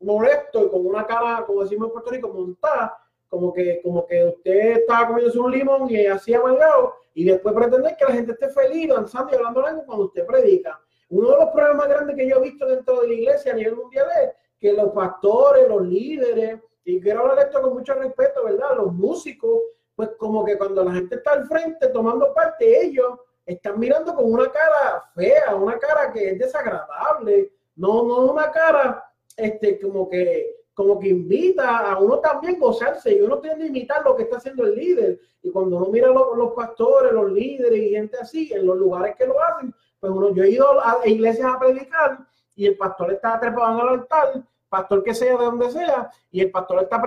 [0.00, 4.24] molesto y con una cara, como decimos en Puerto Rico, montada, como que, como que
[4.24, 8.48] usted estaba comiendo un limón y así amargado, y después pretender que la gente esté
[8.48, 10.80] feliz, danzando y hablando lengua cuando usted predica.
[11.10, 13.76] Uno de los problemas grandes que yo he visto dentro de la iglesia a nivel
[13.76, 14.30] mundial es
[14.60, 18.76] que los pastores, los líderes, y quiero hablar esto con mucho respeto, ¿verdad?
[18.76, 19.60] Los músicos,
[19.94, 24.30] pues como que cuando la gente está al frente tomando parte, ellos están mirando con
[24.30, 29.07] una cara fea, una cara que es desagradable, no, no una cara
[29.38, 34.04] este, como que como que invita a uno también gozarse y uno tiene que imitar
[34.04, 35.18] lo que está haciendo el líder.
[35.42, 39.26] Y cuando uno mira los, pastores, los líderes y gente así, en los lugares que
[39.26, 42.20] lo hacen, pues uno, yo he ido a iglesias a predicar
[42.54, 46.52] y el pastor está trepando al altar, pastor que sea de donde sea, y el
[46.52, 47.02] pastor está,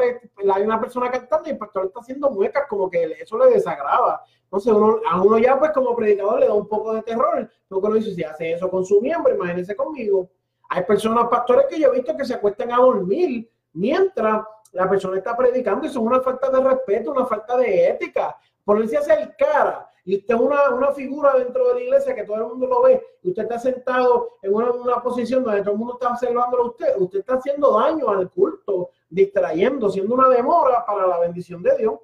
[0.53, 4.21] hay una persona cantando y el pastor está haciendo muecas como que eso le desagrada.
[4.43, 7.87] Entonces uno, a uno ya pues como predicador le da un poco de terror, porque
[7.87, 10.29] uno dice, si hace eso con su miembro, imagínense conmigo.
[10.73, 14.41] Hay personas, pastores, que yo he visto que se acuestan a dormir mientras
[14.71, 18.37] la persona está predicando y son una falta de respeto, una falta de ética.
[18.63, 22.23] Ponerse a hacer cara y usted es una, una, figura dentro de la iglesia que
[22.23, 25.73] todo el mundo lo ve y usted está sentado en una, una posición donde todo
[25.73, 30.29] el mundo está observándolo a usted, usted está haciendo daño al culto, distrayendo, siendo una
[30.29, 31.95] demora para la bendición de Dios.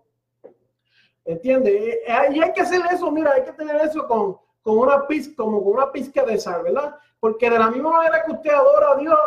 [1.23, 2.01] ¿Entiende?
[2.05, 4.37] Eh, y hay que hacer eso, mira, hay que tener eso con,
[4.67, 6.93] con una pizca, como con una pizca de sal, ¿verdad?
[7.21, 9.17] Porque de la misma manera que usted adora a Dios,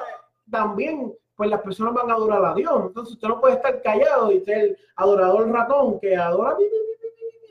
[0.50, 2.74] también pues las personas van a adorar a Dios.
[2.88, 6.58] Entonces usted no puede estar callado y ser el adorador ratón que adora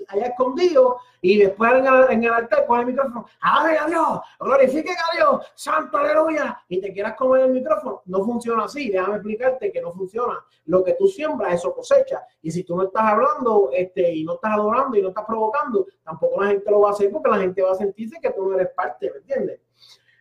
[0.10, 4.20] allá escondido y después en el, en el altar con el micrófono, ¡Alabe a Dios!
[4.40, 5.52] ¡Glorifique a Dios!
[5.56, 6.64] ¡Santo aleluya!
[6.68, 8.02] Y te quieras comer el micrófono.
[8.06, 8.90] No funciona así.
[8.90, 10.44] Déjame explicarte que no funciona.
[10.66, 12.24] Lo que tú siembras, eso cosecha.
[12.42, 15.86] Y si tú no estás hablando este, y no estás adorando y no estás provocando,
[16.04, 18.46] tampoco la gente lo va a hacer porque la gente va a sentirse que tú
[18.48, 19.60] no eres parte, ¿me entiendes?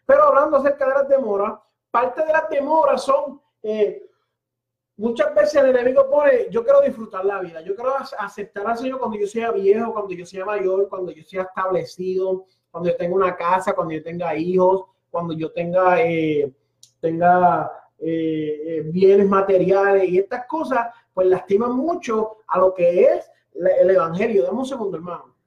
[0.04, 1.58] Pero hablando acerca de las demoras,
[1.90, 4.07] parte de las demoras son eh,
[4.98, 8.98] muchas veces el enemigo pone, yo quiero disfrutar la vida, yo quiero aceptar al Señor
[8.98, 13.14] cuando yo sea viejo, cuando yo sea mayor, cuando yo sea establecido, cuando yo tenga
[13.14, 16.52] una casa, cuando yo tenga hijos, cuando yo tenga, eh,
[17.00, 23.90] tenga eh, bienes materiales y estas cosas, pues lastiman mucho a lo que es el
[23.90, 24.44] Evangelio.
[24.44, 25.37] Dame un segundo, hermano.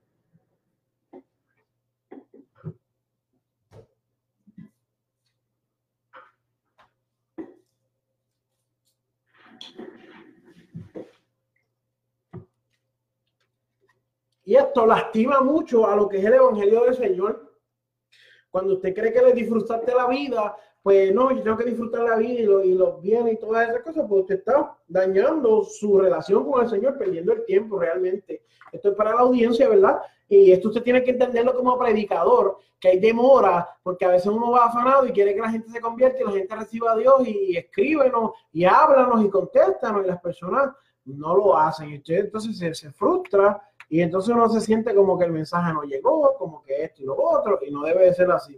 [14.44, 17.56] Y esto lastima mucho a lo que es el Evangelio del Señor.
[18.50, 22.16] Cuando usted cree que le disfrutaste la vida, pues no, yo tengo que disfrutar la
[22.18, 26.64] vida y, los bienes y todas esas cosas, pues usted está dañando su relación con
[26.64, 28.44] el Señor, perdiendo el tiempo realmente.
[28.72, 30.02] Esto es para la audiencia, ¿verdad?
[30.32, 34.52] Y esto usted tiene que entenderlo como predicador, que hay demora, porque a veces uno
[34.52, 37.28] va afanado y quiere que la gente se convierta y la gente reciba a Dios
[37.28, 40.72] y, escríbenos y háblanos y contéstanos y las personas
[41.04, 41.90] no lo hacen.
[41.90, 45.74] Y usted entonces se, se frustra y entonces uno se siente como que el mensaje
[45.74, 48.58] no llegó, como que esto y lo otro, y no debe de ser así.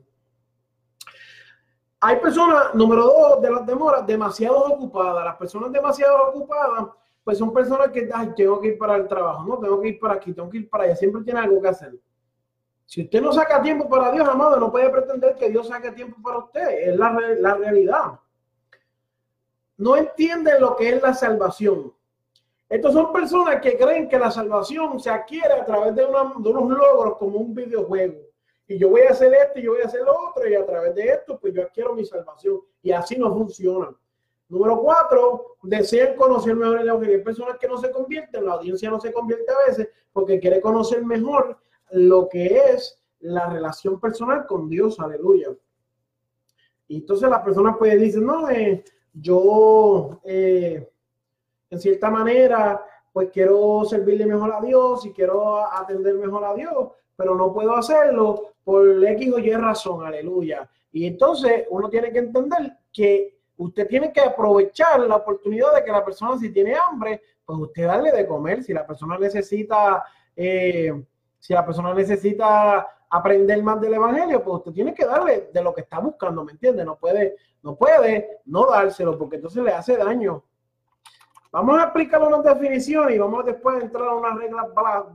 [2.02, 5.26] Hay personas, número dos, de las demoras, demasiado ocupadas.
[5.26, 6.90] Las personas demasiado ocupadas,
[7.24, 10.00] pues son personas que, ay, tengo que ir para el trabajo, no, tengo que ir
[10.00, 11.94] para aquí, tengo que ir para allá, siempre tiene algo que hacer.
[12.86, 16.18] Si usted no saca tiempo para Dios, amado, no puede pretender que Dios saque tiempo
[16.22, 16.90] para usted.
[16.90, 18.20] Es la, la realidad.
[19.78, 21.94] No entienden lo que es la salvación.
[22.70, 27.18] Estos son personas que creen que la salvación se adquiere a través de, unos logros
[27.18, 28.20] como un videojuego.
[28.68, 30.66] Y yo voy a hacer esto y yo voy a hacer lo otro y a
[30.66, 32.62] través de esto pues yo adquiero mi salvación.
[32.82, 33.96] Y así no funciona.
[34.50, 37.18] Número cuatro, desean conocer mejor el Evangelio.
[37.18, 40.62] Hay personas que no se convierten, la audiencia no se convierte a veces porque quiere
[40.62, 41.58] conocer mejor
[41.92, 45.00] lo que es la relación personal con Dios.
[45.00, 45.50] Aleluya.
[46.88, 48.84] Y entonces las personas pueden decir, no, eh,
[49.14, 50.22] yo...
[50.24, 50.90] Eh,
[51.74, 56.90] en cierta manera, pues quiero servirle mejor a Dios y quiero atender mejor a Dios,
[57.16, 60.70] pero no puedo hacerlo por X o Y razón, aleluya.
[60.92, 65.92] Y entonces uno tiene que entender que usted tiene que aprovechar la oportunidad de que
[65.92, 68.64] la persona si tiene hambre, pues usted darle de comer.
[68.64, 70.04] Si la persona necesita,
[70.36, 71.04] eh,
[71.40, 75.74] si la persona necesita aprender más del evangelio, pues usted tiene que darle de lo
[75.74, 76.84] que está buscando, ¿me entiende?
[76.84, 80.44] No puede, no puede no dárselo porque entonces le hace daño
[81.54, 84.66] Vamos a explicar unas definiciones y vamos después a entrar a unas reglas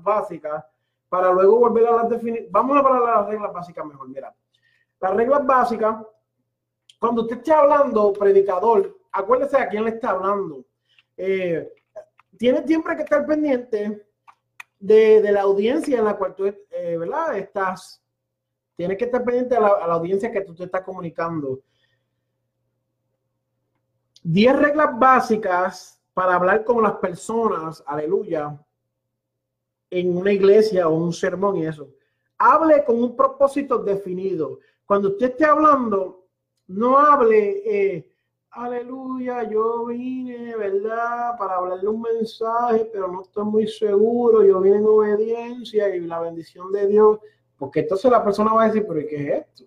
[0.04, 0.64] básicas
[1.08, 2.52] para luego volver a las definiciones.
[2.52, 4.08] Vamos a hablar de las reglas básicas mejor.
[4.08, 4.32] Mira,
[5.00, 5.96] las reglas básicas,
[6.98, 10.64] cuando usted esté hablando, predicador, acuérdese a quién le está hablando.
[11.16, 11.72] Eh,
[12.36, 14.06] tiene siempre que estar pendiente
[14.78, 16.98] de, la audiencia en la cual tú eh,
[17.36, 18.02] estás.
[18.76, 21.60] Tienes que estar pendiente a la, la audiencia que tú te estás comunicando.
[24.22, 28.58] Diez reglas básicas para hablar con las personas, aleluya,
[29.90, 31.88] en una iglesia o un sermón y eso.
[32.36, 34.58] Hable con un propósito definido.
[34.84, 36.27] Cuando usted esté hablando,
[36.68, 38.12] no hable, eh,
[38.50, 41.36] aleluya, yo vine, ¿verdad?
[41.38, 46.20] Para hablarle un mensaje, pero no estoy muy seguro, yo vine en obediencia y la
[46.20, 47.18] bendición de Dios,
[47.56, 49.64] porque entonces la persona va a decir, pero ¿qué es esto?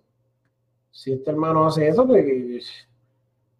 [0.90, 2.86] Si este hermano hace eso, pues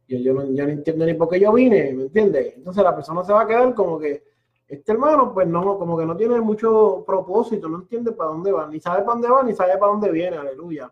[0.07, 2.55] yo, no, entiendo ni por qué yo vine, ¿me entiendes?
[2.57, 4.23] Entonces la persona se va a quedar como que,
[4.69, 8.67] este hermano, pues no, como que no tiene mucho propósito, no entiende para dónde va,
[8.69, 10.91] ni sabe para dónde va, ni sabe para dónde viene, aleluya.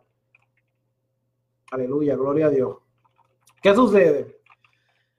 [1.71, 2.77] Aleluya, gloria a Dios.
[3.62, 4.41] ¿Qué sucede?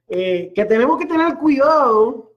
[0.08, 2.34] Eh, que tenemos que tener cuidado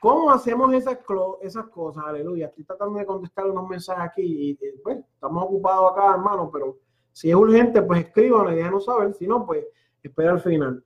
[0.00, 0.98] cómo hacemos esas,
[1.40, 2.46] esas cosas, aleluya.
[2.46, 6.78] Estoy tratando de contestar unos mensajes aquí y, pues, estamos ocupados acá, hermano, pero
[7.12, 9.64] si es urgente, pues escriban y déjanos saber, si no, pues
[10.02, 10.84] espera al final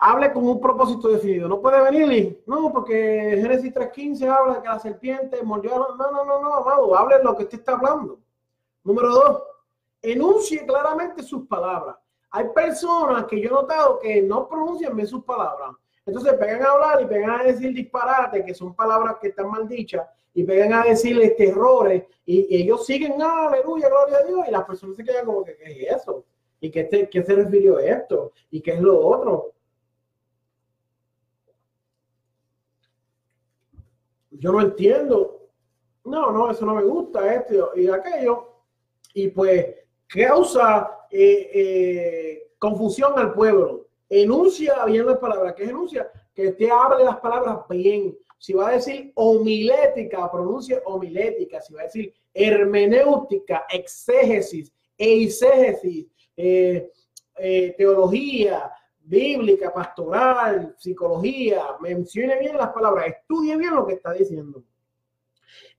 [0.00, 1.48] hable con un propósito definido.
[1.48, 5.76] No puede venir y, no, porque Génesis 3.15 habla que la serpiente mordió.
[5.76, 8.18] No, no, no, no, amado, hable lo que usted está hablando.
[8.82, 9.42] Número dos,
[10.02, 11.96] enuncie claramente sus palabras.
[12.30, 15.72] Hay personas que yo he notado que no pronuncian bien sus palabras.
[16.06, 19.68] Entonces pegan a hablar y pegan a decir disparate, que son palabras que están mal
[19.68, 24.64] dichas, y pegan a decirle terrores, y, ellos siguen, aleluya, gloria a Dios, y las
[24.64, 26.24] personas se quedan como que, ¿qué es eso?
[26.60, 28.32] ¿Y qué, te, qué se refirió esto?
[28.50, 29.52] ¿Y qué es lo otro?
[34.30, 35.48] Yo no entiendo.
[36.04, 38.62] No, no, eso no me gusta, esto y aquello.
[39.12, 39.66] Y pues
[40.10, 43.86] causa eh, eh, confusión al pueblo.
[44.08, 45.54] Enuncia bien las palabras.
[45.54, 46.10] ¿Qué enuncia?
[46.34, 48.16] Que te hable las palabras bien.
[48.38, 51.60] Si va a decir homilética, pronuncia homilética.
[51.60, 56.06] Si va a decir hermenéutica, exégesis, eisegesis,
[56.36, 56.90] eh,
[57.76, 64.62] teología bíblica, pastoral, psicología, mencione bien las palabras, estudie bien lo que está diciendo.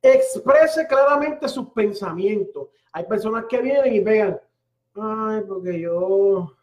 [0.01, 2.69] Exprese claramente sus pensamientos.
[2.91, 4.39] Hay personas que vienen y pegan,
[4.95, 6.55] ay, porque yo,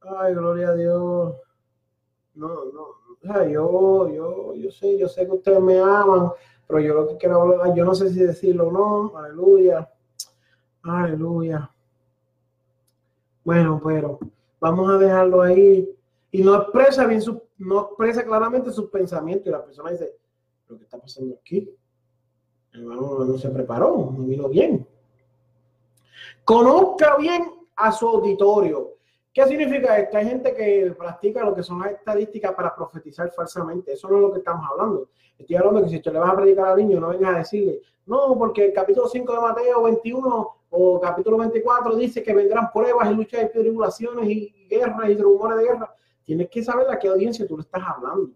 [0.00, 1.34] ay, gloria a Dios.
[2.34, 6.30] No, no, sea, yo, yo, yo sé, yo sé que ustedes me aman,
[6.66, 9.90] pero yo lo que quiero hablar, yo no sé si decirlo o no, aleluya,
[10.82, 11.70] aleluya.
[13.44, 14.18] Bueno, pero
[14.60, 15.90] vamos a dejarlo ahí.
[16.30, 19.46] Y no expresa bien su, no expresa claramente sus pensamientos.
[19.46, 20.16] Y la persona dice,
[20.68, 21.70] lo que está pasando aquí,
[22.74, 24.86] hermano no se preparó, no vino bien.
[26.44, 28.94] Conozca bien a su auditorio.
[29.32, 30.16] ¿Qué significa esto?
[30.16, 33.92] Hay gente que practica lo que son las estadísticas para profetizar falsamente.
[33.92, 35.08] Eso no es lo que estamos hablando.
[35.38, 37.80] Estoy hablando que si tú le vas a predicar al niño, no vengas a decirle,
[38.06, 43.10] no, porque el capítulo 5 de Mateo 21 o capítulo 24 dice que vendrán pruebas
[43.10, 45.94] y luchas y tribulaciones y guerras y rumores de guerra.
[46.24, 48.30] Tienes que saber a qué audiencia tú le estás hablando.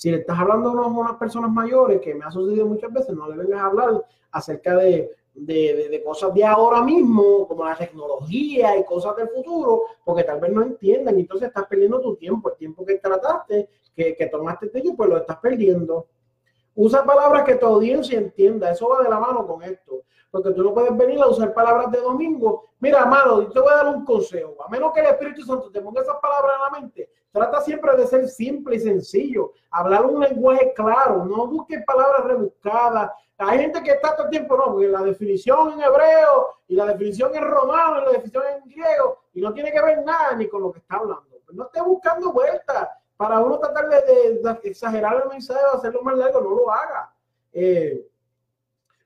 [0.00, 3.28] Si le estás hablando a unas personas mayores, que me ha sucedido muchas veces, no
[3.28, 8.84] le vengas a hablar acerca de, de, cosas de ahora mismo, como la tecnología y
[8.86, 12.56] cosas del futuro, porque tal vez no entiendan y entonces estás perdiendo tu tiempo, el
[12.56, 16.06] tiempo que trataste, que, que tomaste de ellos, pues lo estás perdiendo.
[16.76, 20.62] Usa palabras que tu audiencia entienda, eso va de la mano con esto porque tú
[20.62, 22.68] no puedes venir a usar palabras de domingo.
[22.78, 24.56] Mira, amado, yo te voy a dar un consejo.
[24.64, 27.96] A menos que el Espíritu Santo te ponga esas palabras en la mente, trata siempre
[27.96, 29.52] de ser simple y sencillo.
[29.70, 33.10] Hablar un lenguaje claro, no busques palabras rebuscadas.
[33.38, 36.86] Hay gente que está todo el tiempo, no, porque la definición en hebreo y la
[36.86, 40.46] definición en romano y la definición en griego, y no tiene que ver nada ni
[40.46, 41.38] con lo que está hablando.
[41.44, 46.16] Pues no esté buscando vueltas para uno tratar de, exagerar el mensaje o hacerlo más
[46.16, 47.12] largo, no lo haga.
[47.52, 48.09] Eh,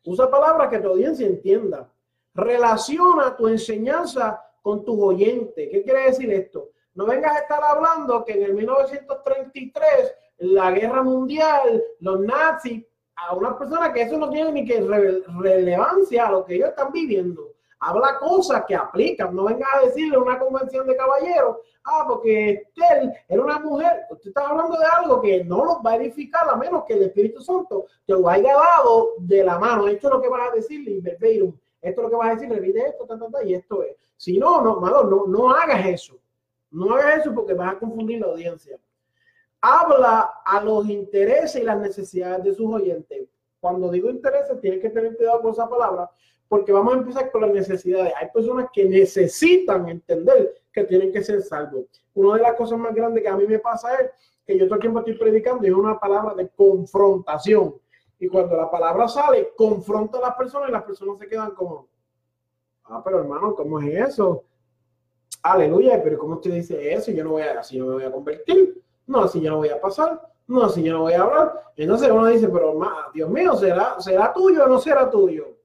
[0.05, 1.91] Usa palabras que tu audiencia entienda.
[2.35, 5.69] Relaciona tu enseñanza con tus oyentes.
[5.71, 6.71] ¿Qué quiere decir esto?
[6.95, 12.85] No vengas a estar hablando que en el 1933, la guerra mundial, los nazis,
[13.17, 14.87] a una persona que eso no tiene ni que
[15.41, 17.54] relevancia a lo que ellos están viviendo
[17.85, 19.35] habla cosas que aplican.
[19.35, 24.07] No venga a decirle una convención de caballeros, ah, porque Estel era una mujer.
[24.11, 27.03] Usted está hablando de algo que no lo va a edificar a menos que el
[27.05, 29.87] Espíritu Santo te lo haya dado de la mano.
[29.89, 31.55] Esto es lo que vas a decirle, verbatim.
[31.81, 33.07] Esto es lo que vas a decirle, repite esto,
[33.45, 33.97] y esto es.
[34.17, 36.17] Si no, no, no, no hagas eso.
[36.71, 38.79] No hagas eso porque vas a confundir la audiencia.
[39.61, 43.29] Habla a los intereses y las necesidades de sus oyentes.
[43.65, 46.11] Cuando digo intereses, tienes que tener cuidado con esa palabra,
[46.51, 48.13] porque vamos a empezar con las necesidades.
[48.15, 51.87] Hay personas que necesitan entender que tienen que ser salvos.
[52.13, 54.11] Una de las cosas más grandes que a mí me pasa es
[54.47, 57.77] que yo todo el tiempo estoy predicando y es una palabra de confrontación.
[58.19, 61.89] Y cuando la palabra sale, confronta a las personas y las personas se quedan como,
[62.85, 64.45] ah, pero hermano, ¿cómo es eso?
[65.43, 67.11] Aleluya, pero ¿cómo usted dice eso?
[67.13, 68.83] Yo no voy a, así yo me voy a convertir.
[69.07, 70.34] No, así yo no voy a pasar.
[70.47, 71.65] No, así yo no voy a hablar.
[71.77, 72.79] Entonces uno dice, pero
[73.13, 75.57] Dios mío, ¿será, ¿será tuyo o no será tuyo?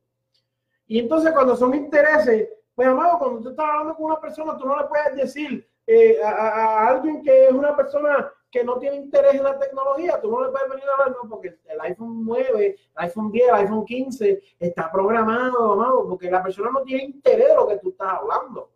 [0.88, 4.66] Y entonces cuando son intereses, pues amado, cuando tú estás hablando con una persona, tú
[4.66, 9.36] no le puedes decir eh, a, alguien que es una persona que no tiene interés
[9.36, 12.66] en la tecnología, tú no le puedes venir a hablar, no, porque el iPhone 9,
[12.66, 17.50] el iPhone 10, el iPhone 15 está programado, amado, porque la persona no tiene interés
[17.50, 18.70] de lo que tú estás hablando.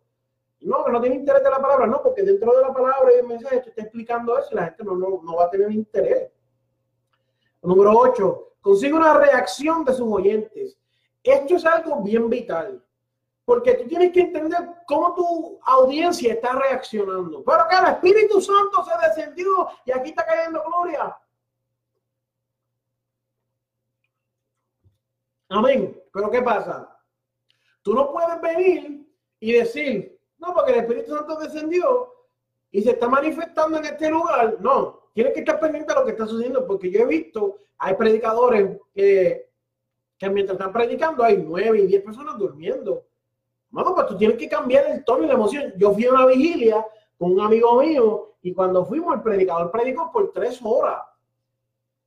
[0.64, 3.26] No, no tiene interés de la palabra, no, porque dentro de la palabra y el
[3.26, 6.30] mensaje tú estás explicando eso y la gente no, no, no va a tener interés.
[7.62, 10.78] Número 8, consigue una reacción de sus oyentes.
[11.22, 12.82] Esto es algo bien vital,
[13.44, 17.44] porque tú tienes que entender cómo tu audiencia está reaccionando.
[17.44, 21.14] Pero que el Espíritu Santo se descendió y aquí está cayendo gloria.
[25.50, 26.02] Amén.
[26.10, 26.98] Pero ¿qué pasa?
[27.82, 29.06] Tú no puedes venir
[29.40, 30.13] y decir,
[30.46, 32.12] no, porque el Espíritu Santo descendió
[32.70, 34.56] y se está manifestando en este lugar.
[34.60, 37.94] No, tienes que estar pendiente de lo que está sucediendo, porque yo he visto, hay
[37.94, 39.48] predicadores que
[40.30, 43.04] mientras están predicando hay nueve y diez personas durmiendo.
[43.70, 45.72] Vamos, pues tú tienes que cambiar el tono y la emoción.
[45.76, 46.86] Yo fui a una vigilia
[47.18, 51.02] con un amigo mío Y cuando fuimos, el predicador predicó por tres horas.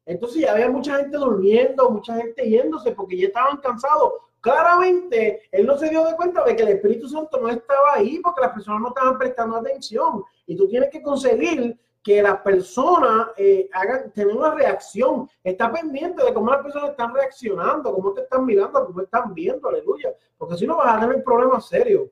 [0.06, 4.14] Entonces ya había mucha gente durmiendo, mucha gente yéndose porque ya estaban cansados.
[4.42, 8.20] Claramente, él no se dio de cuenta de que el Espíritu Santo no estaba ahí
[8.20, 10.24] porque las personas no estaban prestando atención.
[10.46, 15.30] Y tú tienes que conseguir que las personas eh, hagan, tener una reacción.
[15.44, 19.68] Está pendiente de cómo las personas están reaccionando, cómo te están mirando, cómo están viendo,
[19.68, 20.14] aleluya.
[20.38, 22.08] Porque si no vas a tener problemas serios.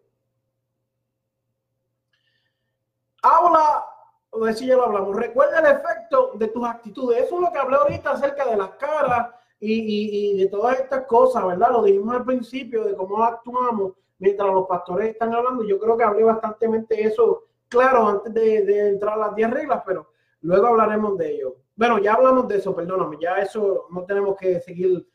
[3.21, 3.85] Habla
[4.33, 5.15] a ver si ya lo hablamos.
[5.15, 7.23] Recuerda el efecto de tus actitudes.
[7.23, 11.45] Eso es lo que hablé ahorita acerca de las caras y, de todas estas cosas,
[11.45, 11.71] ¿verdad?
[11.71, 15.63] Lo dijimos al principio de cómo actuamos mientras los pastores están hablando.
[15.63, 19.83] Yo creo que hablé bastante eso claro antes de, de entrar a las 10 reglas,
[19.85, 20.09] pero
[20.41, 21.55] luego hablaremos de ello.
[21.75, 25.07] Bueno, ya hablamos de eso, perdóname, ya eso no tenemos que seguir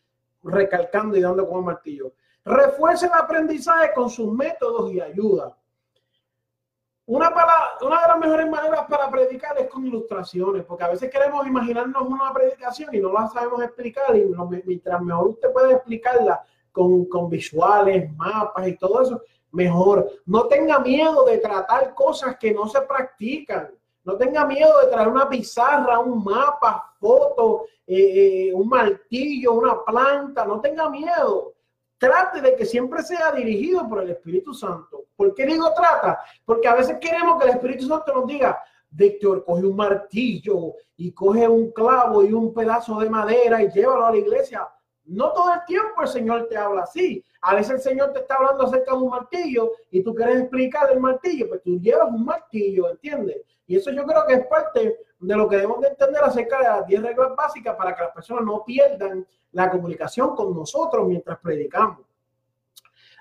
[0.43, 2.13] recalcando y dando como martillo.
[2.45, 5.57] Refuerce el aprendizaje con sus métodos y ayuda.
[7.11, 7.35] Una,
[7.81, 12.03] una de las mejores maneras para predicar es con ilustraciones, porque a veces queremos imaginarnos
[12.03, 14.27] una predicación y no la sabemos explicar, y
[14.65, 16.41] mientras mejor usted puede explicarla
[16.71, 20.09] con, con visuales, mapas y todo eso, mejor.
[20.25, 23.73] No tenga miedo de tratar cosas que no se practican.
[24.05, 29.85] No tenga miedo de traer una pizarra, un mapa, foto, eh, eh, un martillo, una
[29.85, 30.45] planta.
[30.45, 31.55] No tenga miedo
[32.01, 35.05] trate de que siempre sea dirigido por el Espíritu Santo.
[35.15, 36.19] ¿Por qué digo trata?
[36.47, 41.13] Porque a veces queremos que el Espíritu Santo nos diga, Víctor, coge un martillo y
[41.13, 44.67] coge un clavo y un pedazo de madera y llévalo a la iglesia.
[45.05, 47.23] No todo el tiempo el Señor te habla así.
[47.43, 50.91] A veces el Señor te está hablando acerca de un martillo y tú quieres explicar
[50.91, 53.43] el martillo, pues tú llevas un martillo, ¿entiendes?
[53.67, 56.65] Y eso yo creo que es parte de lo que debemos de entender acerca de
[56.65, 61.39] las 10 reglas básicas para que las personas no pierdan la comunicación con nosotros mientras
[61.39, 62.07] predicamos.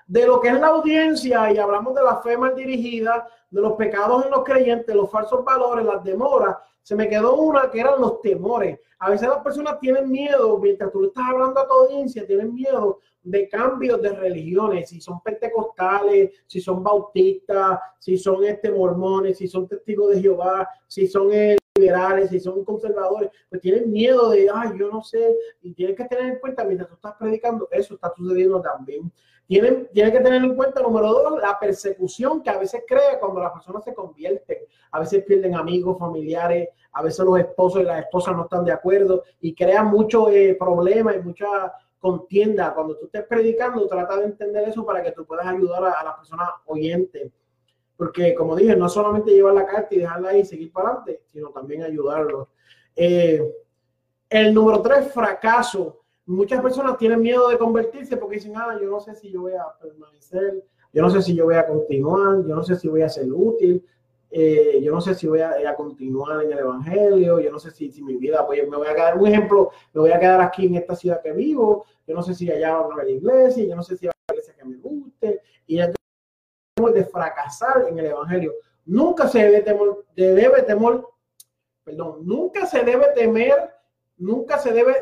[0.06, 3.74] De lo que es la audiencia, y hablamos de la fe mal dirigida, de los
[3.74, 8.00] pecados en los creyentes, los falsos valores, las demoras, se me quedó una que eran
[8.00, 8.80] los temores.
[8.98, 12.54] A veces las personas tienen miedo, mientras tú le estás hablando a tu audiencia, tienen
[12.54, 19.38] miedo de cambios de religiones, si son pentecostales, si son bautistas, si son este mormones,
[19.38, 24.30] si son testigos de Jehová, si son eh, liberales, si son conservadores, pues tienen miedo
[24.30, 27.68] de, ay, yo no sé, y tienes que tener en cuenta mientras tú estás predicando,
[27.70, 29.10] eso está sucediendo también.
[29.46, 33.40] Tienen, tienen que tener en cuenta, número dos, la persecución que a veces crea cuando
[33.40, 34.58] las personas se convierten.
[34.92, 38.70] A veces pierden amigos, familiares, a veces los esposos y las esposas no están de
[38.70, 41.48] acuerdo y crean mucho eh, problema y mucha
[41.98, 42.72] contienda.
[42.74, 46.14] Cuando tú estés predicando, trata de entender eso para que tú puedas ayudar a las
[46.14, 47.32] personas oyentes.
[48.00, 51.22] Porque, como dije, no solamente llevar la carta y dejarla ahí y seguir para adelante,
[51.26, 52.48] sino también ayudarlos.
[52.96, 53.46] Eh,
[54.30, 56.00] el número tres, fracaso.
[56.24, 59.52] Muchas personas tienen miedo de convertirse porque dicen, ah, yo no sé si yo voy
[59.52, 63.02] a permanecer, yo no sé si yo voy a continuar, yo no sé si voy
[63.02, 63.84] a ser útil,
[64.30, 67.92] eh, yo no sé si voy a, continuar en el Evangelio, yo no sé si,
[67.92, 70.64] si mi vida, voy, me voy a quedar, un ejemplo, me voy a quedar aquí
[70.64, 73.76] en esta ciudad que vivo, yo no sé si allá va a haber iglesia, yo
[73.76, 75.80] no sé si va a haber iglesia que me guste, y
[76.88, 78.54] de fracasar en el Evangelio.
[78.86, 81.10] Nunca se debe temor, debe temor,
[81.84, 83.70] perdón, nunca se debe temer,
[84.16, 84.94] nunca se debe,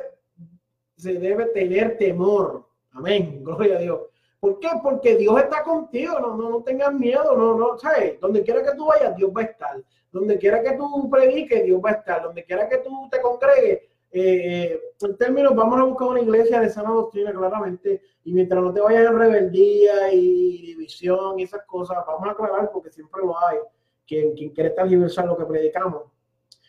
[0.96, 2.66] se debe tener temor.
[2.90, 4.00] Amén, gloria a Dios.
[4.40, 4.68] ¿Por qué?
[4.82, 8.20] Porque Dios está contigo, no, no, no tengas miedo, no, no, ¿sabes?
[8.20, 9.82] Donde quiera que tú vayas, Dios va a estar.
[10.12, 12.22] Donde quiera que tú prediques, Dios va a estar.
[12.22, 16.70] Donde quiera que tú te congregues, eh, en términos, vamos a buscar una iglesia de
[16.70, 21.98] sana doctrina, claramente, y mientras no te vayas en rebeldía y división y esas cosas,
[22.06, 23.58] vamos a aclarar porque siempre lo hay.
[24.06, 26.04] Quien, quien quiere tergiversar lo que predicamos.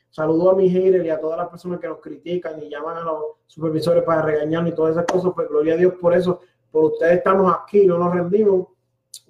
[0.09, 3.03] Saludo a mi haters y a todas las personas que nos critican y llaman a
[3.03, 6.41] los supervisores para regañarnos y todas esas cosas, pues gloria a Dios por eso.
[6.71, 8.67] Por ustedes estamos aquí, no nos rendimos.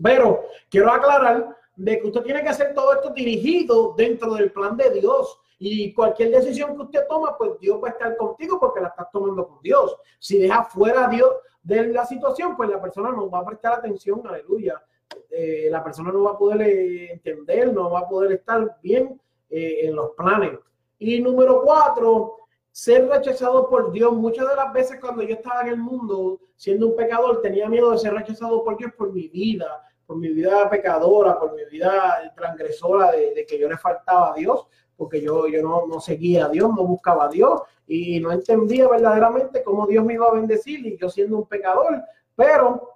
[0.01, 4.75] Pero quiero aclarar de que usted tiene que hacer todo esto dirigido dentro del plan
[4.75, 8.79] de Dios y cualquier decisión que usted toma, pues Dios va a estar contigo porque
[8.79, 9.97] la estás tomando con Dios.
[10.17, 13.73] Si deja fuera a Dios de la situación, pues la persona no va a prestar
[13.73, 14.81] atención, aleluya.
[15.29, 19.19] Eh, la persona no va a poder eh, entender, no va a poder estar bien
[19.49, 20.57] eh, en los planes.
[20.97, 22.37] Y número cuatro,
[22.71, 24.13] ser rechazado por Dios.
[24.13, 27.91] Muchas de las veces cuando yo estaba en el mundo siendo un pecador, tenía miedo
[27.91, 32.33] de ser rechazado por Dios por mi vida, por mi vida pecadora, por mi vida
[32.33, 34.67] transgresora de, de que yo le faltaba a Dios
[34.99, 38.85] porque yo, yo no, no, seguía a Dios, no buscaba a Dios y no entendía
[38.85, 42.03] verdaderamente cómo Dios me iba a bendecir y yo siendo un pecador,
[42.35, 42.95] pero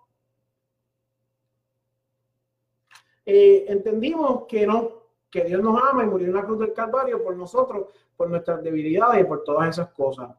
[3.25, 7.23] eh, entendimos que no, que Dios nos ama y murió en la cruz del Calvario
[7.23, 7.87] por nosotros,
[8.17, 10.29] por nuestras debilidades y por todas esas cosas.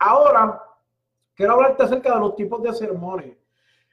[0.00, 0.60] Ahora,
[1.36, 3.36] quiero hablarte acerca de los tipos de sermones.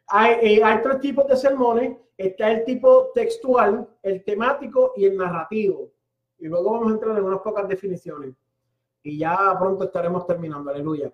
[0.07, 1.95] Hay, eh, hay tres tipos de sermones.
[2.17, 5.91] Está el tipo textual, el temático y el narrativo.
[6.40, 8.34] Y luego vamos a entrar en unas pocas definiciones.
[9.04, 11.12] Y ya pronto estaremos terminando, aleluya.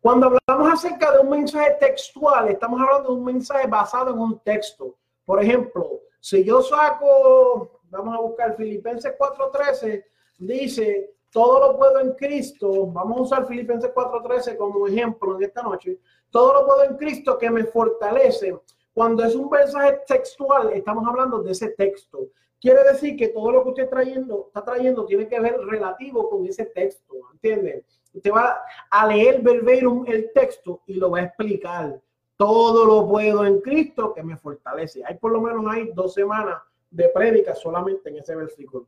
[0.00, 4.38] Cuando hablamos acerca de un mensaje textual, estamos hablando de un mensaje basado en un
[4.40, 4.94] texto.
[5.24, 10.04] Por ejemplo, si yo saco, vamos a buscar Filipenses 4:13,
[10.38, 15.62] dice, todo lo puedo en Cristo, vamos a usar Filipenses 4:13 como ejemplo en esta
[15.62, 15.98] noche,
[16.30, 18.56] todo lo puedo en Cristo que me fortalece.
[18.94, 22.28] Cuando es un mensaje textual, estamos hablando de ese texto.
[22.60, 26.46] Quiere decir que todo lo que usted trayendo, está trayendo tiene que ver relativo con
[26.46, 27.84] ese texto, ¿entiende?
[28.12, 32.00] Usted va a leer verbatim el texto y lo va a explicar.
[32.36, 35.02] Todo lo puedo en Cristo que me fortalece.
[35.04, 38.86] Hay por lo menos hay dos semanas de prédica solamente en ese versículo.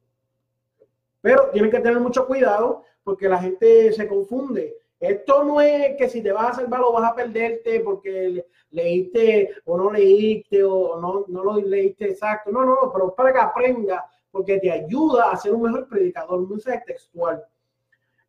[1.21, 4.77] Pero tienen que tener mucho cuidado porque la gente se confunde.
[5.01, 9.55] Esto no es que si te vas a salvar o vas a perderte porque leíste
[9.65, 12.51] o no leíste o no, no lo leíste exacto.
[12.51, 16.51] No, no, pero para que aprenda porque te ayuda a ser un mejor predicador, un
[16.51, 17.45] mensaje textual.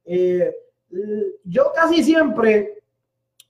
[0.05, 0.55] Eh,
[1.43, 2.83] yo casi siempre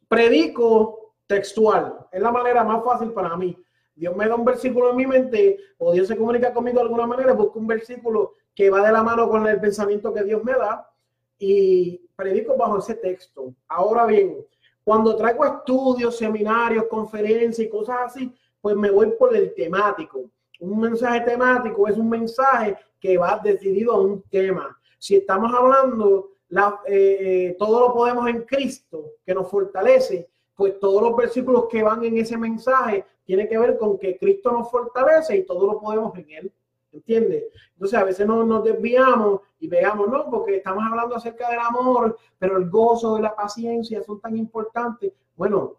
[0.07, 2.07] predico textual.
[2.11, 3.55] Es la manera más fácil para mí.
[3.95, 7.05] Dios me da un versículo en mi mente o Dios se comunica conmigo de alguna
[7.05, 10.53] manera, busco un versículo que va de la mano con el pensamiento que Dios me
[10.53, 10.89] da
[11.37, 13.53] y predico bajo ese texto.
[13.69, 14.45] Ahora bien,
[14.83, 20.29] cuando traigo estudios, seminarios, conferencias y cosas así, pues me voy por el temático.
[20.59, 24.77] Un mensaje temático es un mensaje que va decidido a un tema.
[24.97, 31.01] Si estamos hablando la, eh, todo lo podemos en Cristo, que nos fortalece, pues todos
[31.01, 35.37] los versículos que van en ese mensaje tienen que ver con que Cristo nos fortalece
[35.37, 36.53] y todo lo podemos en Él.
[36.91, 37.45] ¿Entiendes?
[37.73, 42.17] Entonces a veces no, nos desviamos y veamos, no, porque estamos hablando acerca del amor,
[42.37, 45.13] pero el gozo y la paciencia son tan importantes.
[45.35, 45.77] Bueno,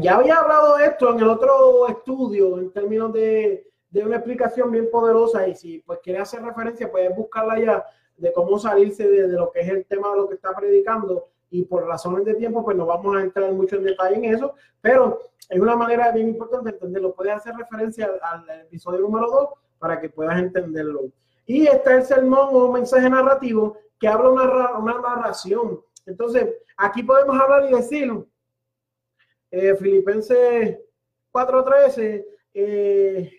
[0.00, 4.70] ya había hablado de esto en el otro estudio en términos de, de una explicación
[4.70, 7.84] bien poderosa y si pues quiere hacer referencia, puedes buscarla ya
[8.16, 11.64] de cómo salirse de, lo que es el tema de lo que está predicando y
[11.64, 15.20] por razones de tiempo pues no vamos a entrar mucho en detalle en eso, pero
[15.48, 17.14] es una manera bien importante entenderlo.
[17.14, 19.48] Puedes hacer referencia al, episodio número 2
[19.80, 21.10] para que puedas entenderlo.
[21.46, 25.80] Y está el sermón o mensaje narrativo que habla una, una narración.
[26.06, 28.12] Entonces, aquí podemos hablar y decir,
[29.50, 30.78] eh, Filipenses
[31.32, 32.24] 4.13,
[32.54, 33.32] eh,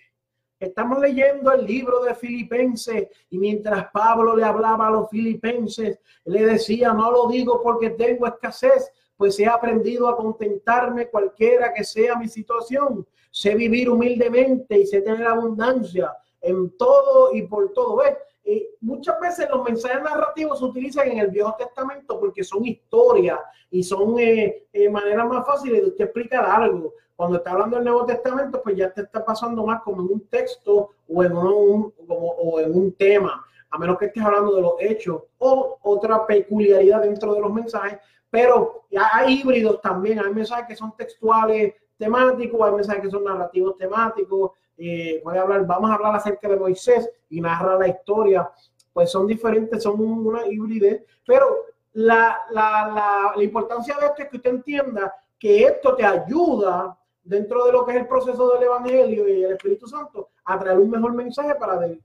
[0.62, 6.46] Estamos leyendo el libro de Filipenses y mientras Pablo le hablaba a los filipenses, le
[6.46, 12.16] decía, no lo digo porque tengo escasez, pues he aprendido a contentarme cualquiera que sea
[12.16, 13.08] mi situación.
[13.32, 17.98] Sé vivir humildemente y sé tener abundancia en todo y por todo.
[17.98, 18.18] ¿Ves?
[18.44, 23.39] Y muchas veces los mensajes narrativos se utilizan en el Viejo Testamento porque son historias
[23.70, 26.94] y son eh, eh, maneras más fáciles de usted explicar algo.
[27.16, 30.28] Cuando está hablando del Nuevo Testamento, pues ya te está pasando más como en un
[30.28, 34.74] texto o en un, o en un tema, a menos que estés hablando de los
[34.80, 38.00] hechos o otra peculiaridad dentro de los mensajes.
[38.32, 43.78] Pero hay híbridos también, hay mensajes que son textuales temáticos, hay mensajes que son narrativos
[43.78, 44.52] temáticos.
[44.84, 48.49] Eh, puede hablar, vamos a hablar acerca de Moisés y narrar la historia,
[48.91, 54.29] pues son diferentes, son una híbrida, pero la, la, la, la importancia de esto es
[54.29, 58.63] que usted entienda que esto te ayuda dentro de lo que es el proceso del
[58.63, 62.01] Evangelio y el Espíritu Santo a traer un mejor mensaje para el,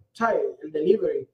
[0.63, 1.27] el delivery.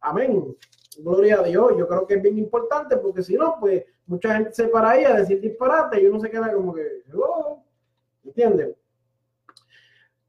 [0.00, 0.56] Amén.
[0.98, 1.74] Gloria a Dios.
[1.76, 5.04] Yo creo que es bien importante porque si no, pues mucha gente se para ahí
[5.04, 7.62] a decir disparate y uno se queda como que, oh",
[8.24, 8.74] ¿entienden?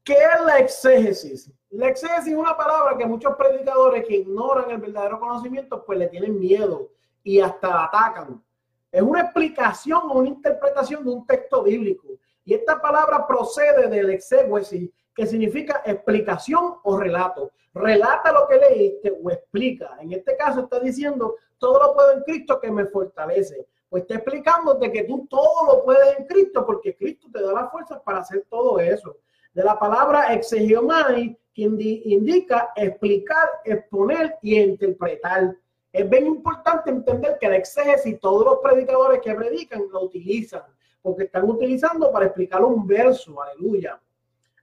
[0.08, 1.52] ¿Qué es la exégesis?
[1.68, 6.06] La exégesis es una palabra que muchos predicadores que ignoran el verdadero conocimiento, pues le
[6.06, 6.88] tienen miedo
[7.22, 8.42] y hasta la atacan.
[8.90, 12.08] Es una explicación o una interpretación de un texto bíblico.
[12.46, 17.52] Y esta palabra procede del exégesis, que significa explicación o relato.
[17.74, 19.98] Relata lo que leíste o explica.
[20.00, 23.66] En este caso está diciendo, todo lo puedo en Cristo que me fortalece.
[23.90, 27.70] Pues está explicándote que tú todo lo puedes en Cristo porque Cristo te da las
[27.70, 29.14] fuerzas para hacer todo eso.
[29.52, 35.56] De la palabra exegiomai, que indica explicar, exponer y interpretar.
[35.92, 40.62] Es bien importante entender que el exégesis, todos los predicadores que predican lo utilizan
[41.02, 44.00] porque están utilizando para explicar un verso, aleluya.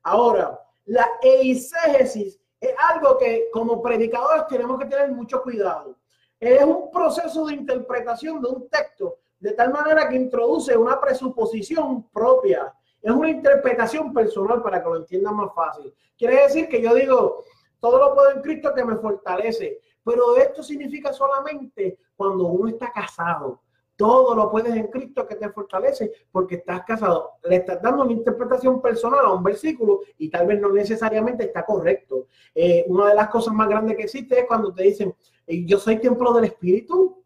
[0.03, 5.97] Ahora, la eisegesis es algo que como predicadores tenemos que tener mucho cuidado.
[6.39, 12.07] Es un proceso de interpretación de un texto de tal manera que introduce una presuposición
[12.09, 12.73] propia.
[13.05, 15.93] Es una interpretación personal para que lo entiendan más fácil.
[16.17, 17.43] Quiere decir que yo digo,
[17.79, 22.91] todo lo puedo en Cristo que me fortalece, pero esto significa solamente cuando uno está
[22.91, 23.61] casado,
[23.95, 27.33] Todo lo puedes en Cristo que te fortalece porque estás casado.
[27.43, 31.63] Le estás dando una interpretación personal a un versículo y tal vez no necesariamente está
[31.63, 32.25] correcto.
[32.55, 35.15] Eh, una de las cosas más grandes que existe es cuando te dicen,
[35.47, 37.23] yo soy templo del Espíritu.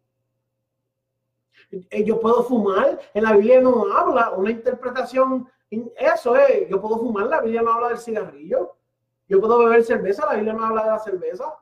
[1.71, 2.99] Eh, yo puedo fumar.
[3.13, 5.47] En la Biblia no habla una interpretación.
[5.70, 7.28] Eso es, yo puedo fumar.
[7.28, 8.76] La Biblia no habla del cigarrillo.
[9.28, 10.26] Yo puedo beber cerveza.
[10.26, 11.55] La Biblia no habla de la cerveza.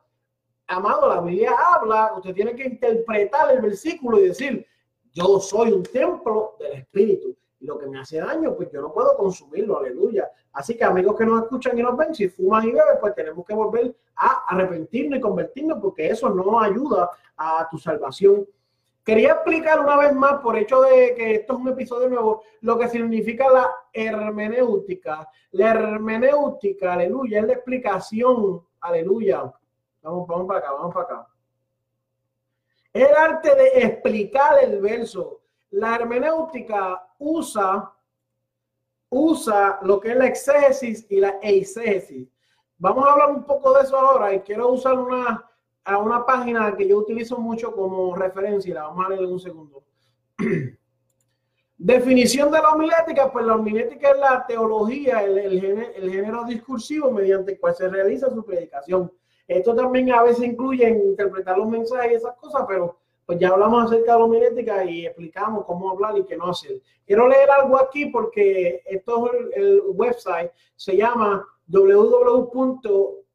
[0.68, 2.14] Amado, la Biblia habla.
[2.16, 4.66] Usted tiene que interpretar el versículo y decir,
[5.12, 7.36] yo soy un templo del Espíritu.
[7.60, 10.30] Y lo que me hace daño, pues yo no puedo consumirlo, aleluya.
[10.54, 13.46] Así que amigos que nos escuchan y nos ven, si fumas y bebes, pues tenemos
[13.46, 18.46] que volver a arrepentirnos y convertirnos porque eso no ayuda a tu salvación.
[19.08, 22.78] Quería explicar una vez más, por hecho de que esto es un episodio nuevo, lo
[22.78, 25.30] que significa la hermenéutica.
[25.52, 29.52] La hermenéutica, aleluya, es la explicación, aleluya.
[30.04, 31.28] Vamos, vamos para acá, vamos para acá
[32.98, 35.42] el arte de explicar el verso.
[35.72, 37.94] La hermenéutica usa,
[39.10, 42.28] usa lo que es la exégesis y la eisegesis.
[42.78, 45.47] Vamos a hablar un poco de eso ahora y quiero usar una,
[45.88, 48.76] a una página que yo utilizo mucho como referencia.
[48.76, 49.84] La vamos a leer en un segundo.
[51.78, 57.54] Definición de la homilética, pues la homilética es la teología, el, el, género, discursivo mediante
[57.54, 59.10] el cual se realiza su predicación.
[59.48, 63.86] Esto también a veces incluye interpretar los mensajes y esas cosas, pero pues ya hablamos
[63.86, 66.82] acerca de la homilética y explicamos cómo hablar y qué no hacer.
[67.06, 73.26] Quiero leer algo aquí porque esto es el, website, se llama www.got,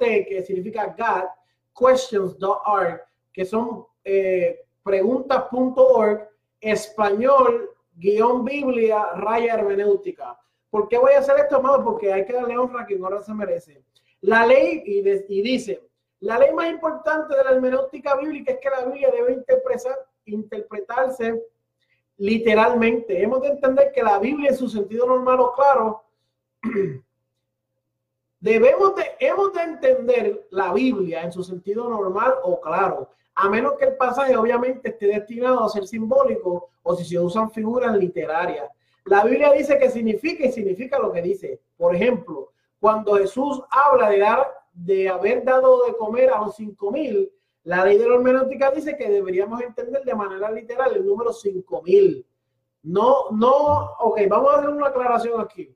[0.00, 1.28] que significa God,
[1.74, 3.00] questions.org,
[3.32, 6.28] que son eh, preguntas.org,
[6.60, 10.38] español, guion Biblia, raya hermenéutica.
[10.70, 11.82] ¿Por qué voy a hacer esto, amado?
[11.84, 13.82] Porque hay que darle honra a quien ahora se merece.
[14.22, 15.82] La ley, y, dice,
[16.20, 19.42] la ley más importante de la hermenéutica bíblica es que la Biblia debe
[20.26, 21.42] interpretarse
[22.18, 23.22] literalmente.
[23.22, 26.04] Hemos de entender que la Biblia en su sentido normal o claro,
[28.40, 33.74] debemos de, hemos de entender la Biblia en su sentido normal o claro, a menos
[33.78, 38.68] que el pasaje obviamente esté destinado a ser simbólico o si se usan figuras literarias.
[39.04, 41.60] La Biblia dice que significa y significa lo que dice.
[41.76, 46.90] Por ejemplo, cuando Jesús habla de dar, de haber dado de comer a los cinco
[46.90, 47.30] mil,
[47.64, 51.82] la ley de la hermenéutica dice que deberíamos entender de manera literal el número cinco
[51.82, 52.26] mil.
[52.82, 55.74] No, no, ok, vamos a hacer una aclaración aquí.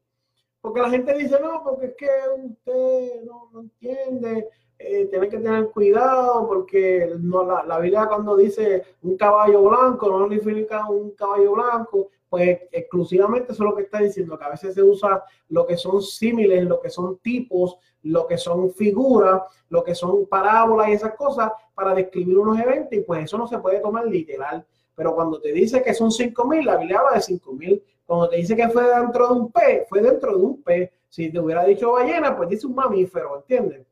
[0.64, 2.08] Porque la gente dice, no, porque es que
[2.42, 4.48] usted no, entiende,
[4.86, 10.08] eh, tiene que tener cuidado, porque no, la, la Biblia cuando dice un caballo blanco,
[10.08, 14.50] no significa un caballo blanco, pues exclusivamente eso es lo que está diciendo, que a
[14.50, 19.42] veces se usa lo que son símiles, lo que son tipos, lo que son figuras,
[19.68, 23.46] lo que son parábolas y esas cosas para describir unos eventos y pues eso no
[23.46, 24.66] se puede tomar literal.
[24.96, 27.82] Pero cuando te dice que son 5.000, la Biblia habla de 5.000.
[28.06, 30.90] Cuando te dice que fue dentro de un pez, fue dentro de un pez.
[31.08, 33.86] Si te hubiera dicho ballena, pues dice un mamífero, ¿entiendes?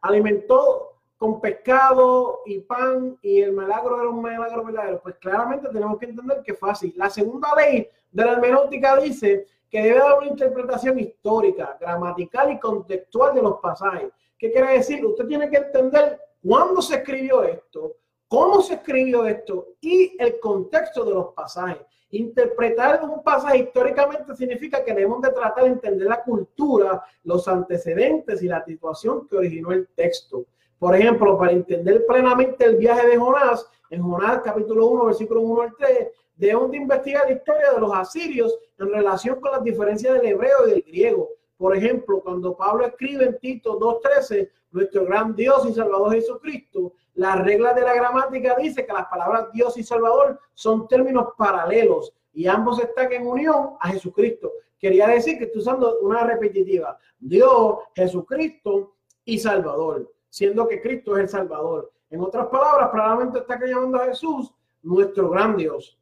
[0.00, 5.96] Alimentó con pescado y pan y el milagro era un milagro verdadero, pues claramente tenemos
[5.98, 6.92] que entender que es fácil.
[6.96, 12.58] La segunda ley de la hermenéutica dice que debe haber una interpretación histórica, gramatical y
[12.58, 14.10] contextual de los pasajes.
[14.36, 15.04] ¿Qué quiere decir?
[15.06, 17.96] Usted tiene que entender cuándo se escribió esto,
[18.26, 21.86] cómo se escribió esto y el contexto de los pasajes.
[22.14, 28.42] Interpretar un pasaje históricamente significa que debemos de tratar de entender la cultura, los antecedentes
[28.42, 30.44] y la situación que originó el texto.
[30.78, 35.62] Por ejemplo, para entender plenamente el viaje de Jonás, en Jonás capítulo 1, versículo 1
[35.62, 40.12] al 3, debemos de investigar la historia de los asirios en relación con las diferencias
[40.12, 41.30] del hebreo y del griego.
[41.56, 47.36] Por ejemplo, cuando Pablo escribe en Tito 2.13, nuestro gran Dios y Salvador Jesucristo, la
[47.36, 52.46] regla de la gramática dice que las palabras Dios y Salvador son términos paralelos y
[52.46, 54.52] ambos están en unión a Jesucristo.
[54.78, 56.98] Quería decir que estoy usando una repetitiva.
[57.18, 58.94] Dios, Jesucristo
[59.24, 61.92] y Salvador siendo que Cristo es el Salvador.
[62.08, 64.50] En otras palabras, claramente está llamando a Jesús
[64.82, 65.98] nuestro gran Dios.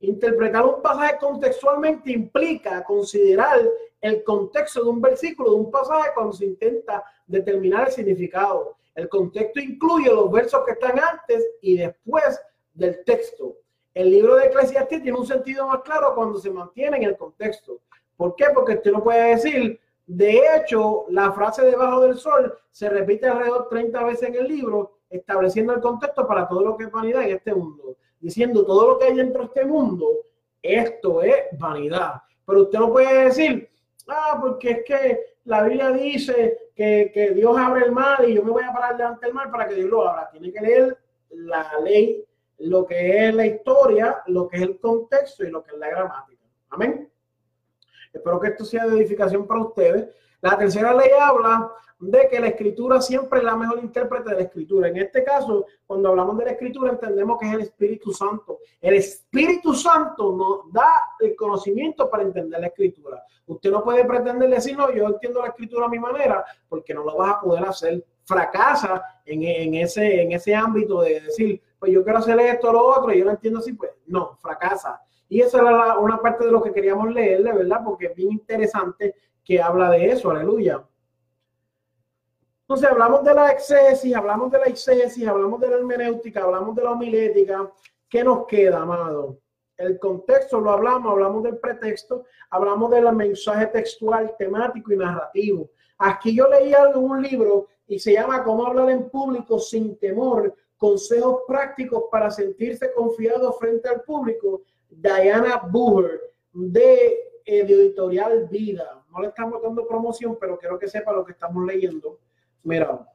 [0.00, 3.60] Interpretar un pasaje contextualmente implica considerar
[4.00, 8.78] el contexto de un versículo, de un pasaje, cuando se intenta determinar el significado.
[8.98, 12.42] El contexto incluye los versos que están antes y después
[12.74, 13.54] del texto.
[13.94, 17.78] El libro de Eclesiastes tiene un sentido más claro cuando se mantiene en el contexto.
[18.16, 18.46] ¿Por qué?
[18.52, 23.68] Porque usted no puede decir, de hecho, la frase debajo del sol se repite alrededor
[23.68, 27.36] 30 veces en el libro, estableciendo el contexto para todo lo que es vanidad en
[27.36, 30.08] este mundo, diciendo todo lo que hay dentro de este mundo,
[30.60, 32.14] esto es vanidad.
[32.44, 33.70] Pero usted no puede decir,
[34.08, 38.42] ah, porque es que la Biblia dice que, que Dios abre el mar y yo
[38.42, 40.28] me voy a parar delante del mar para que Dios lo abra.
[40.30, 40.98] Tiene que leer
[41.30, 42.24] la ley
[42.58, 45.88] lo que es la historia, lo que es el contexto y lo que es la
[45.88, 46.42] gramática.
[46.70, 47.10] Amén.
[48.12, 50.08] Espero que esto sea de edificación para ustedes.
[50.40, 54.42] La tercera ley habla de que la escritura siempre es la mejor intérprete de la
[54.42, 54.88] escritura.
[54.88, 58.60] En este caso, cuando hablamos de la escritura, entendemos que es el Espíritu Santo.
[58.80, 63.22] El Espíritu Santo nos da el conocimiento para entender la escritura.
[63.46, 67.02] Usted no puede pretender decir, no, yo entiendo la escritura a mi manera, porque no
[67.02, 68.04] lo vas a poder hacer.
[68.24, 72.86] Fracasa en, ese, en ese ámbito de decir, pues yo quiero hacer esto o lo
[72.86, 75.00] otro, y yo lo entiendo así, pues no, fracasa.
[75.30, 78.32] Y esa era una parte de lo que queríamos leer, de verdad, porque es bien
[78.32, 79.14] interesante
[79.48, 80.86] que habla de eso, aleluya.
[82.60, 86.82] Entonces hablamos de la excesis, hablamos de la excesis, hablamos de la hermenéutica, hablamos de
[86.82, 87.72] la homilética.
[88.10, 89.38] ¿Qué nos queda, amado?
[89.74, 95.70] El contexto lo hablamos, hablamos del pretexto, hablamos del mensaje textual, temático y narrativo.
[95.96, 100.54] Aquí yo leí algo un libro y se llama Cómo hablar en público sin temor,
[100.76, 104.60] consejos prácticos para sentirse confiado frente al público.
[104.90, 106.20] Diana Buher
[106.52, 108.97] de Editorial Vida.
[109.10, 112.18] No le estamos dando promoción, pero quiero que sepa lo que estamos leyendo.
[112.62, 113.06] Mira,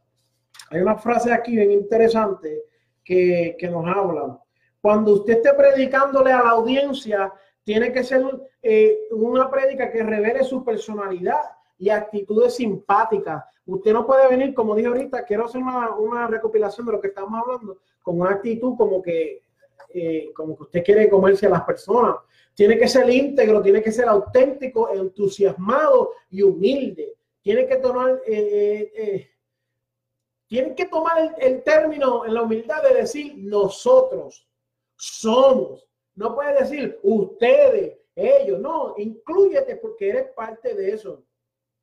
[0.70, 2.64] hay una frase aquí bien interesante
[3.04, 4.40] que, nos habla.
[4.82, 7.32] Cuando usted esté predicándole a la audiencia,
[7.64, 8.24] tiene que ser
[8.62, 11.42] eh, una prédica que revele su personalidad
[11.78, 13.44] y actitudes simpáticas.
[13.66, 17.42] Usted no puede venir, como dije ahorita, quiero hacer una, recopilación de lo que estamos
[17.42, 19.43] hablando, con una actitud como que,
[19.94, 22.16] eh, como que usted quiere comerse a las personas.
[22.54, 27.16] Tiene que ser íntegro, tiene que ser auténtico, entusiasmado y humilde.
[27.42, 29.30] Tiene que tomar eh,
[30.54, 34.48] tienen que tomar el, término en la humildad de decir nosotros
[34.96, 35.90] somos.
[36.14, 41.24] No puede decir ustedes, ellos, no, incluyete porque eres parte de eso.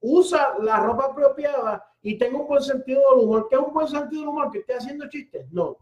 [0.00, 3.48] Usa la ropa apropiada y tenga un buen sentido del humor.
[3.50, 4.52] ¿Qué es un buen sentido del humor?
[4.52, 5.50] ¿Que estés haciendo chistes?
[5.50, 5.76] No,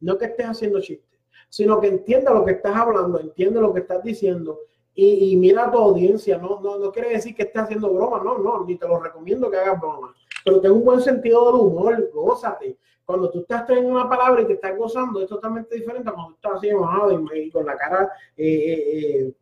[0.00, 1.13] no que estés haciendo chistes,
[1.48, 4.60] sino que entienda lo que estás hablando, entiende lo que estás diciendo
[4.94, 6.38] y, mira a tu audiencia.
[6.38, 9.50] No, no, no quiere decir que estés haciendo broma, no, no, ni te lo recomiendo
[9.50, 10.14] que hagas broma
[10.44, 12.76] pero tengo un buen sentido del humor, gózate.
[13.04, 16.34] Cuando tú estás teniendo una palabra y te estás gozando, es totalmente diferente a cuando
[16.34, 19.32] estás así enojado y, con la cara eh, eh, eh,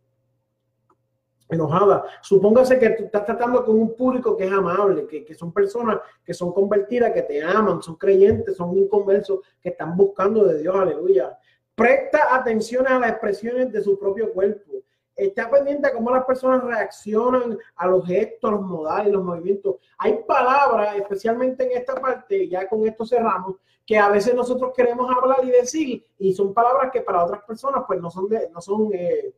[1.48, 2.04] enojada.
[2.22, 5.98] Supóngase que tú estás tratando con un público que es amable, que, que, son personas
[6.24, 10.74] que son convertidas, que te aman, son creyentes, son inconversos, que están buscando de Dios,
[10.74, 11.38] aleluya.
[11.74, 14.82] Presta atención a las expresiones de su propio cuerpo
[15.16, 19.76] está pendiente de cómo las personas reaccionan a los gestos, los modales, los movimientos.
[19.98, 23.56] Hay palabras, especialmente en esta parte, ya con esto cerramos,
[23.86, 27.84] que a veces nosotros queremos hablar y decir, y son palabras que para otras personas
[27.86, 29.34] pues no son, de, no son, eh,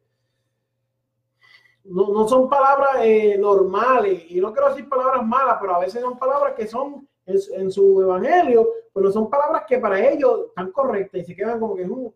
[1.84, 4.24] no, no, son palabras eh, normales.
[4.30, 8.02] Y no quiero decir palabras malas, pero a veces son palabras que son en, su
[8.02, 11.84] evangelio, pues no son palabras que para ellos están correctas y se quedan como que...
[11.84, 12.14] un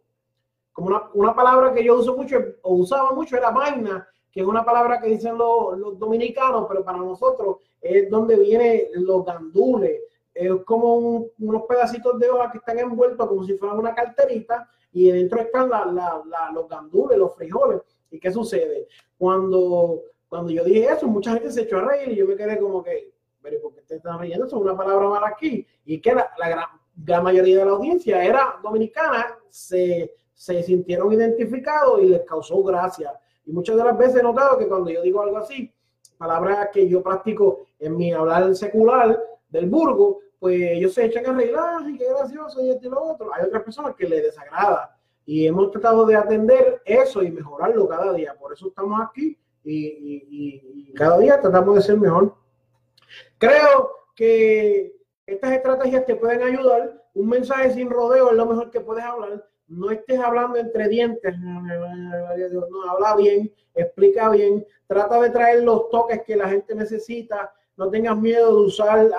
[0.79, 4.65] como una, palabra que yo uso mucho o usaba mucho era vaina, que es una
[4.65, 10.03] palabra que dicen los, dominicanos, pero para nosotros es donde vienen los gandules.
[10.33, 15.11] Es como unos pedacitos de hoja que están envueltos como si fueran una carterita y
[15.11, 15.69] dentro están
[16.55, 17.81] los gandules, los frijoles.
[18.13, 18.87] ¿Y qué sucede?
[19.19, 22.57] Cuando, cuando yo dije eso, mucha gente se echó a reír y yo me quedé
[22.57, 24.47] como que, pero ¿por qué te estás riendo?
[24.47, 25.67] Eso es una palabra mala aquí.
[25.85, 31.13] Y que la, la gran, gran mayoría de la audiencia era dominicana, se, se sintieron
[31.13, 33.13] identificados y les causó gracia.
[33.45, 35.75] Y muchas de las veces he notado que cuando yo digo algo así,
[36.17, 41.33] palabras que yo practico en mi hablar secular del burgo, pues ellos se echan a
[41.33, 43.35] reír, ay, qué gracioso, y esto y lo otro.
[43.35, 44.97] Hay otras personas que les desagrada.
[45.27, 48.37] Y hemos tratado de atender eso y mejorarlo cada día.
[48.39, 52.33] Por eso estamos aquí y, y cada día tratamos de ser mejor.
[53.39, 54.95] Creo que
[55.27, 57.05] estas estrategias te pueden ayudar.
[57.15, 61.39] Un mensaje sin rodeo es lo mejor que puedes hablar no estés hablando entre dientes,
[61.39, 67.91] no, habla bien, explica bien, trata de traer los toques que la gente necesita, no
[67.91, 69.11] tengas miedo de usar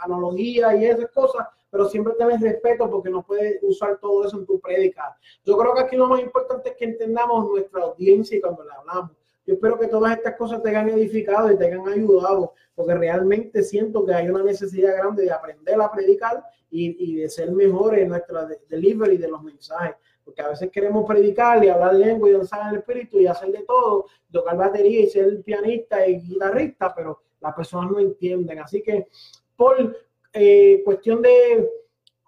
[0.00, 4.46] analogía y esas cosas, pero siempre tenés respeto porque no puedes usar todo eso en
[4.46, 5.16] tu prédica.
[5.44, 8.72] Yo creo que aquí lo más importante es que entendamos nuestra audiencia y cuando le
[8.72, 9.17] hablamos.
[9.48, 13.62] Yo espero que todas estas cosas te hayan edificado y te hayan ayudado, porque realmente
[13.62, 18.10] siento que hay una necesidad grande de aprender a predicar y, de ser mejores en
[18.10, 19.96] nuestra delivery de los mensajes.
[20.22, 23.50] Porque a veces queremos predicar y hablar lengua y danzar en el espíritu y hacer
[23.50, 28.58] de todo, tocar batería y ser pianista y guitarrista, pero las personas no entienden.
[28.58, 29.08] Así que
[29.56, 29.96] por
[30.34, 31.70] eh, cuestión de,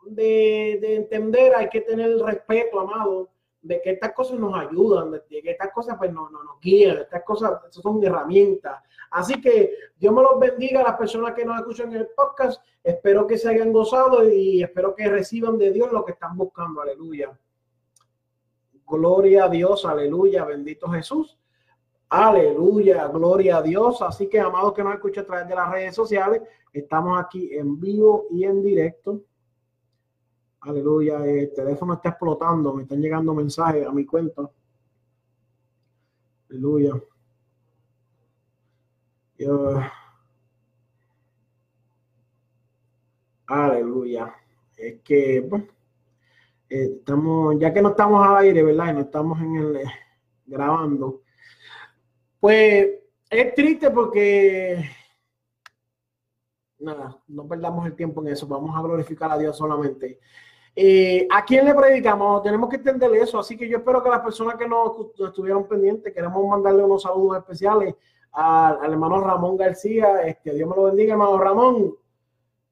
[0.07, 3.29] de, de entender hay que tener el respeto, amado,
[3.63, 6.99] de que estas cosas nos ayudan, de que estas cosas pues no, no, nos guían,
[6.99, 8.83] estas cosas son herramientas.
[9.11, 12.63] Así que Dios me los bendiga a las personas que nos escuchan en el podcast.
[12.83, 16.81] Espero que se hayan gozado y espero que reciban de Dios lo que están buscando.
[16.81, 17.39] Aleluya.
[18.87, 21.39] Gloria a Dios, aleluya, bendito Jesús.
[22.09, 24.03] Aleluya, gloria a Dios.
[24.03, 26.43] Así que, amados que nos escuchan a través de las redes sociales,
[26.73, 29.21] estamos aquí en vivo y en directo.
[30.63, 34.51] Aleluya, el teléfono está explotando, me están llegando mensajes a mi cuenta.
[36.51, 36.93] Aleluya.
[43.47, 44.35] Aleluya.
[44.77, 45.67] Es que, bueno,
[46.69, 48.91] estamos, ya que no estamos al aire, ¿verdad?
[48.91, 49.83] Y no estamos en el
[50.47, 51.23] grabando
[52.41, 52.89] pues
[53.29, 54.83] es triste porque,
[56.79, 60.19] nada, no perdamos el tiempo en eso, vamos a glorificar a Dios solamente.
[60.75, 62.43] Eh, ¿A quién le predicamos?
[62.43, 66.13] Tenemos que entender eso, así que yo espero que las personas que nos, estuvieron pendientes,
[66.13, 67.95] queremos mandarle unos saludos especiales
[68.33, 71.97] al, hermano Ramón García, este, Dios me lo bendiga, hermano Ramón,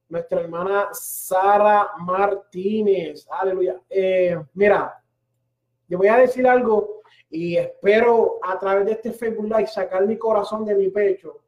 [0.08, 3.80] nuestra hermana Sara Martínez, aleluya.
[3.90, 5.02] Eh, mira,
[5.88, 10.16] yo voy a decir algo y espero a través de este Facebook Live sacar mi
[10.16, 11.40] corazón de mi pecho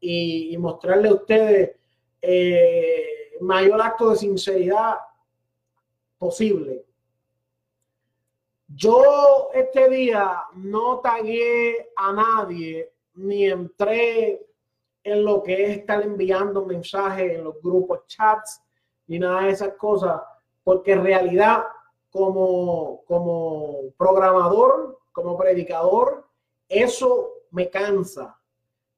[0.00, 1.70] y, mostrarle a ustedes
[2.22, 4.94] eh, mayor acto de sinceridad
[6.20, 6.84] posible.
[8.68, 14.46] Yo este día no tagué a nadie ni entré
[15.02, 18.62] en lo que es estar enviando mensajes en los grupos chats
[19.08, 20.20] ni nada de esas cosas,
[20.62, 21.64] porque en realidad
[22.10, 26.28] como, como programador como predicador,
[26.68, 28.38] eso me cansa.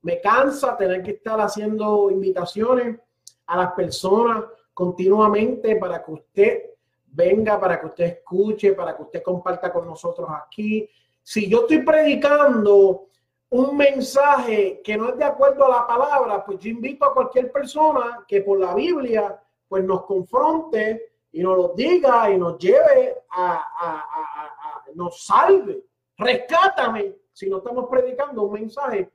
[0.02, 2.98] Me cansa tener que estar haciendo invitaciones
[3.46, 4.44] a las personas
[4.74, 6.71] continuamente para que usted
[7.12, 10.88] venga, para que usted escuche, para que usted comparta con nosotros aquí.
[11.22, 13.06] Si yo estoy predicando
[13.50, 17.52] un mensaje que no es de acuerdo a la palabra, pues yo invito a cualquier
[17.52, 23.22] persona que por la Biblia pues nos confronte y nos lo diga y nos lleve
[23.30, 25.84] a, a, a, a nos salve
[26.22, 29.10] rescátame si no estamos predicando un mensaje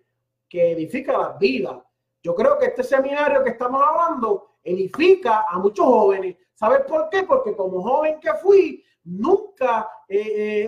[0.49, 1.84] que edifica la vida.
[2.22, 6.36] Yo creo que este seminario que estamos hablando edifica a muchos jóvenes.
[6.58, 7.24] ¿Sabes por qué?
[7.24, 10.68] Porque como joven que fui, nunca eh, eh,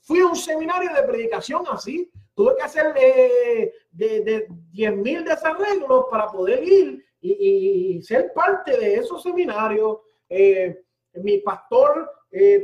[0.00, 2.10] fui a un seminario de predicación así.
[2.34, 8.78] Tuve que hacer eh, de, de 10 mil desarreglos para poder ir y, ser parte
[8.78, 9.98] de esos seminarios.
[11.14, 12.10] mi pastor,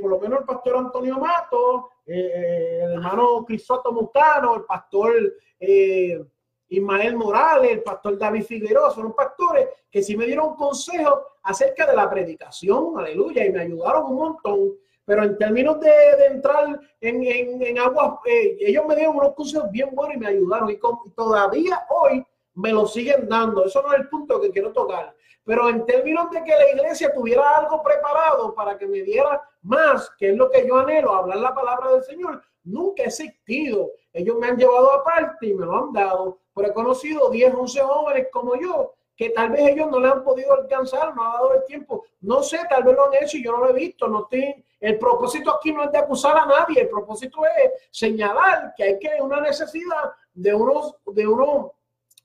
[0.01, 5.13] por lo menos el pastor Antonio Mato, eh, el hermano Crisóstomo Mutano, el pastor
[5.59, 6.25] eh,
[6.69, 11.97] Ismael Morales, el pastor David Figueroa, son pastores que sí me dieron consejos acerca de
[11.97, 14.73] la predicación, aleluya, y me ayudaron un montón.
[15.05, 15.91] Pero en términos de,
[16.29, 17.23] entrar en,
[17.63, 20.69] en, aguas, eh, ellos me dieron unos consejos bien buenos y me ayudaron.
[20.69, 23.65] Y, y todavía hoy me lo siguen dando.
[23.65, 25.15] Eso no es el punto que quiero tocar.
[25.45, 30.11] Pero en términos de que la iglesia tuviera algo preparado para que me diera más,
[30.19, 33.91] que es lo que yo anhelo, hablar la palabra del Señor, nunca ha existido.
[34.13, 36.39] Ellos me han llevado aparte y me lo han dado.
[36.55, 40.23] Pero he conocido 10, 11 jóvenes como yo, que tal vez ellos no le han
[40.23, 42.05] podido alcanzar, no ha dado el tiempo.
[42.21, 44.09] No sé, tal vez lo han hecho y yo no lo he visto.
[44.09, 48.75] No estoy, el propósito aquí no es de acusar a nadie, el propósito es señalar
[48.77, 51.73] que hay que una necesidad de unos, de unos,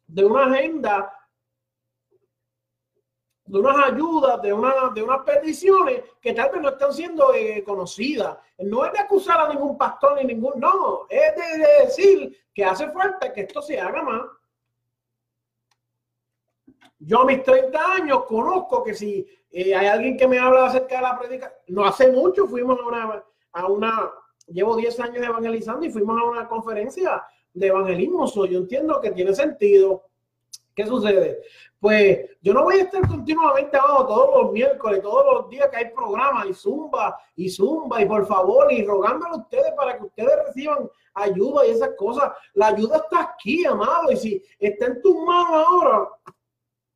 [0.07, 1.13] de una agenda
[3.45, 7.63] de unas ayudas, de, una, de unas peticiones que tal vez no están siendo eh,
[7.63, 8.37] conocidas.
[8.59, 12.89] No es de acusar a ningún pastor ni ningún, no, es de, decir que hace
[12.91, 14.21] falta que esto se haga más.
[16.99, 20.97] Yo a mis 30 años conozco que si eh, hay alguien que me habla acerca
[20.97, 23.23] de la predicación, no hace mucho fuimos a una,
[23.53, 24.11] a una,
[24.47, 27.23] llevo 10 años evangelizando y fuimos a una conferencia
[27.53, 28.25] de evangelismo.
[28.45, 30.03] yo entiendo que tiene sentido.
[30.75, 31.41] ¿Qué sucede?
[31.81, 35.77] pues yo no voy a estar continuamente abajo todos los miércoles, todos los días que
[35.77, 40.03] hay programas y zumba y zumba y por favor y rogándole a ustedes para que
[40.03, 42.31] ustedes reciban ayuda y esas cosas.
[42.53, 46.09] La ayuda está aquí, amado, y si está en tus manos ahora,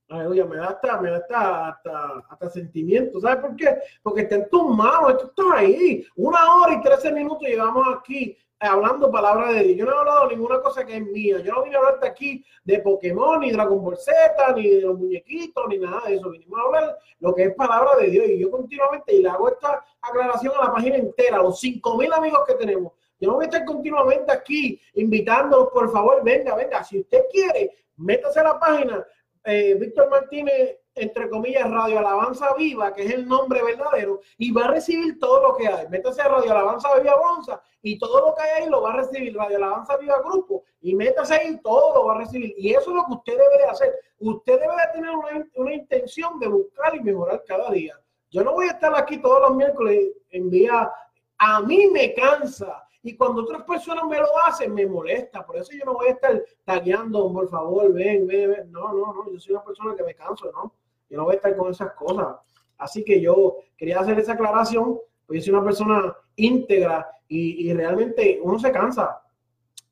[0.10, 3.20] aleluya, me da hasta, me da hasta, hasta, sentimiento.
[3.20, 3.78] ¿Sabes por qué?
[4.04, 6.06] Porque está en tus manos, esto está ahí.
[6.16, 9.78] Una hora y trece minutos llevamos aquí hablando palabra de Dios.
[9.78, 11.40] Yo no he hablado ninguna cosa que es mía.
[11.40, 14.98] Yo no vine a hablarte aquí de Pokémon, ni Dragon Ball Z, ni de los
[14.98, 16.30] muñequitos, ni nada de eso.
[16.30, 18.26] Vinimos a hablar lo que es palabra de Dios.
[18.28, 21.98] Y yo continuamente, y le hago esta aclaración a la página entera, a los cinco
[21.98, 22.94] mil amigos que tenemos.
[23.20, 26.84] Yo no voy a estar continuamente aquí invitándolos, por favor, venga, venga.
[26.84, 29.06] Si usted quiere, métase a la página
[29.46, 34.66] eh, Víctor Martínez entre comillas, Radio Alabanza Viva, que es el nombre verdadero, y va
[34.66, 35.88] a recibir todo lo que hay.
[35.90, 38.98] Métase a Radio Alabanza Viva Bonza y todo lo que hay ahí lo va a
[38.98, 42.54] recibir Radio Alabanza Viva Grupo y métase ahí todo lo va a recibir.
[42.58, 44.00] Y eso es lo que usted debe de hacer.
[44.20, 48.00] Usted debe de tener una, una intención de buscar y mejorar cada día.
[48.32, 50.92] Yo no voy a estar aquí todos los miércoles en día
[51.38, 52.82] a mí me cansa.
[53.04, 55.46] Y cuando otras personas me lo hacen, me molesta.
[55.46, 58.72] Por eso yo no voy a estar tagueando, por favor, ven, ven, ven.
[58.72, 59.32] No, no, no.
[59.32, 60.74] Yo soy una persona que me canso, ¿no?
[61.10, 62.36] Yo no voy a estar con esas cosas.
[62.78, 68.40] Así que yo quería hacer esa aclaración, porque soy una persona íntegra y, y realmente
[68.42, 69.22] uno se cansa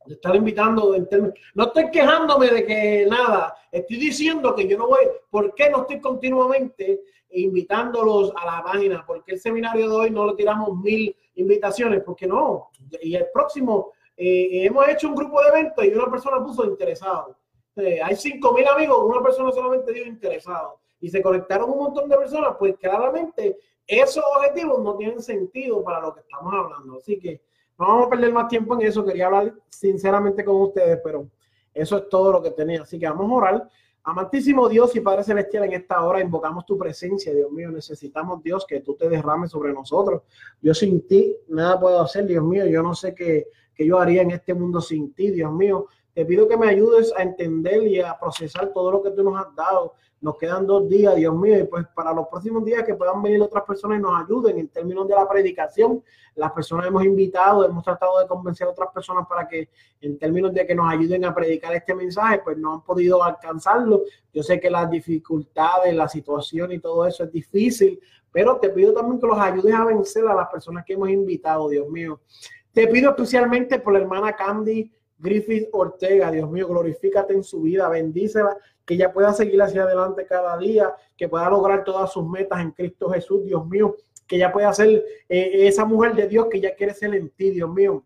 [0.05, 0.95] de estar invitando.
[1.55, 5.81] No estoy quejándome de que nada, estoy diciendo que yo no voy, ¿por qué no
[5.81, 9.05] estoy continuamente invitándolos a la página?
[9.05, 12.01] ¿Por qué el seminario de hoy no le tiramos mil invitaciones?
[12.03, 12.69] Porque no.
[13.01, 17.37] Y el próximo, eh, hemos hecho un grupo de eventos y una persona puso interesado.
[17.75, 20.79] Eh, hay cinco mil amigos, una persona solamente dio interesado.
[21.03, 25.99] Y se conectaron un montón de personas, pues claramente esos objetivos no tienen sentido para
[25.99, 26.95] lo que estamos hablando.
[26.95, 27.41] Así que
[27.77, 29.03] no vamos a perder más tiempo en eso.
[29.03, 31.27] Quería hablar sinceramente con ustedes, pero
[31.73, 32.83] eso es todo lo que tenía.
[32.83, 33.69] Así que vamos a orar.
[34.05, 37.69] Amantísimo Dios y Padre Celestial, en esta hora invocamos tu presencia, Dios mío.
[37.69, 40.21] Necesitamos, Dios, que tú te derrames sobre nosotros.
[40.61, 42.65] Yo sin ti nada puedo hacer, Dios mío.
[42.65, 45.87] Yo no sé qué, qué yo haría en este mundo sin ti, Dios mío.
[46.13, 49.43] Te pido que me ayudes a entender y a procesar todo lo que tú nos
[49.43, 49.95] has dado.
[50.21, 53.41] Nos quedan dos días, Dios mío, y pues para los próximos días que puedan venir
[53.41, 56.03] otras personas y nos ayuden en términos de la predicación.
[56.35, 59.69] Las personas hemos invitado, hemos tratado de convencer a otras personas para que
[60.01, 64.03] en términos de que nos ayuden a predicar este mensaje, pues no han podido alcanzarlo.
[64.31, 67.99] Yo sé que las dificultades, la situación y todo eso es difícil,
[68.31, 71.67] pero te pido también que los ayudes a vencer a las personas que hemos invitado,
[71.69, 72.21] Dios mío.
[72.71, 74.89] Te pido especialmente por la hermana Candy
[75.23, 80.25] Griffith Ortega, Dios mío, glorifícate en su vida, bendícela, que ella pueda seguir hacia adelante
[80.25, 83.95] cada día, que pueda lograr todas sus metas en Cristo Jesús, Dios mío,
[84.27, 84.89] que ella pueda ser
[85.29, 88.03] eh, esa mujer de Dios que ya quiere ser en ti, Dios mío.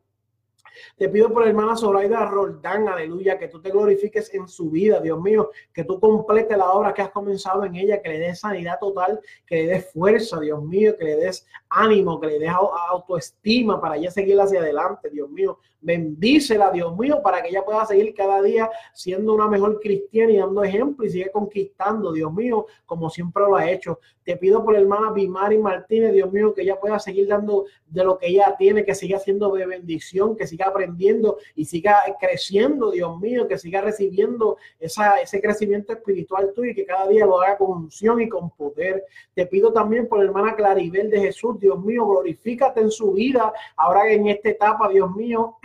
[0.96, 5.00] Te pido por la hermana Zoraida Roldán, aleluya, que tú te glorifiques en su vida,
[5.00, 8.40] Dios mío, que tú completes la obra que has comenzado en ella, que le des
[8.40, 12.52] sanidad total, que le des fuerza, Dios mío, que le des ánimo, que le des
[12.52, 15.58] autoestima para ella seguir hacia adelante, Dios mío.
[15.80, 20.38] Bendícela, Dios mío, para que ella pueda seguir cada día siendo una mejor cristiana y
[20.38, 24.00] dando ejemplo y sigue conquistando, Dios mío, como siempre lo ha hecho.
[24.24, 28.18] Te pido por hermana Bimari Martínez, Dios mío, que ella pueda seguir dando de lo
[28.18, 33.18] que ella tiene, que siga siendo de bendición, que siga aprendiendo y siga creciendo, Dios
[33.20, 37.58] mío, que siga recibiendo esa, ese crecimiento espiritual tuyo y que cada día lo haga
[37.58, 39.06] con unción y con poder.
[39.34, 44.12] Te pido también por hermana Claribel de Jesús, Dios mío, glorifícate en su vida ahora
[44.12, 45.58] en esta etapa, Dios mío.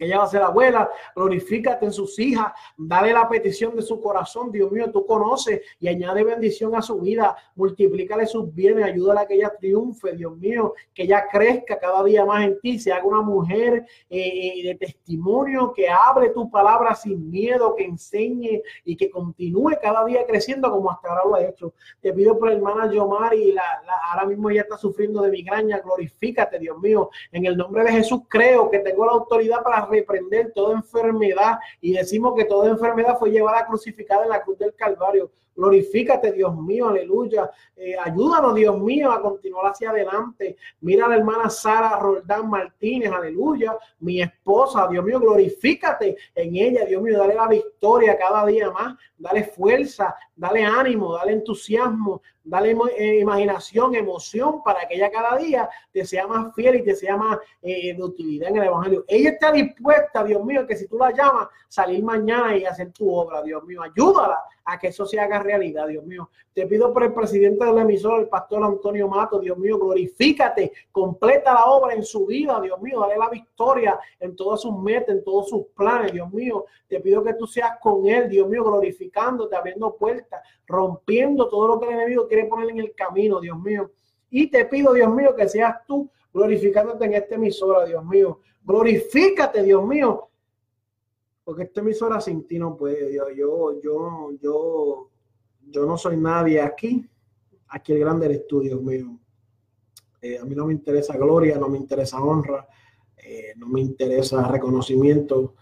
[0.00, 4.50] ella va a ser abuela, glorifícate en sus hijas, dale la petición de su corazón,
[4.50, 9.26] Dios mío, tú conoces y añade bendición a su vida, multiplícale sus bienes, ayúdala a
[9.26, 13.04] que ella triunfe, Dios mío, que ella crezca cada día más en ti, se haga
[13.04, 18.96] una mujer eh, eh, de testimonio, que hable tu palabra sin miedo, que enseñe y
[18.96, 21.74] que continúe cada día creciendo como hasta ahora lo ha hecho.
[22.00, 26.58] Te pido por hermana Yomari, la, la, ahora mismo ella está sufriendo de migraña, glorifícate,
[26.58, 30.74] Dios mío, en el nombre de Jesús creo que tengo la autoridad para reprender toda
[30.74, 35.30] enfermedad y decimos que toda enfermedad fue llevada crucificada en la cruz del Calvario.
[35.60, 37.50] Glorifícate, Dios mío, aleluya.
[37.76, 40.56] Eh, ayúdanos, Dios mío, a continuar hacia adelante.
[40.80, 43.76] Mira a la hermana Sara Roldán Martínez, aleluya.
[43.98, 47.18] Mi esposa, Dios mío, glorifícate en ella, Dios mío.
[47.18, 48.96] Dale la victoria cada día más.
[49.18, 55.68] Dale fuerza, dale ánimo, dale entusiasmo, dale eh, imaginación, emoción para que ella cada día
[55.92, 59.04] te sea más fiel y te sea más eh, de utilidad en el Evangelio.
[59.06, 63.12] Ella está dispuesta, Dios mío, que si tú la llamas, salir mañana y hacer tu
[63.14, 63.82] obra, Dios mío.
[63.82, 64.38] Ayúdala
[64.70, 66.30] a que eso se haga realidad, Dios mío.
[66.54, 70.72] Te pido por el presidente de la emisora, el pastor Antonio Mato, Dios mío, glorifícate,
[70.92, 75.16] completa la obra en su vida, Dios mío, dale la victoria en todas sus metas,
[75.16, 76.66] en todos sus planes, Dios mío.
[76.86, 81.80] Te pido que tú seas con él, Dios mío, glorificándote, abriendo puertas, rompiendo todo lo
[81.80, 83.90] que el enemigo quiere poner en el camino, Dios mío.
[84.30, 88.38] Y te pido, Dios mío, que seas tú glorificándote en esta emisora, Dios mío.
[88.62, 90.29] Glorifícate, Dios mío,
[91.50, 93.12] porque esta emisora sin ti no puede.
[93.12, 95.10] Yo, yo, yo, yo,
[95.68, 97.04] yo no soy nadie aquí.
[97.70, 99.18] Aquí el grande eres tú, Dios mío.
[100.22, 102.68] Eh, a mí no me interesa gloria, no me interesa honra,
[103.16, 105.56] eh, no me interesa reconocimiento,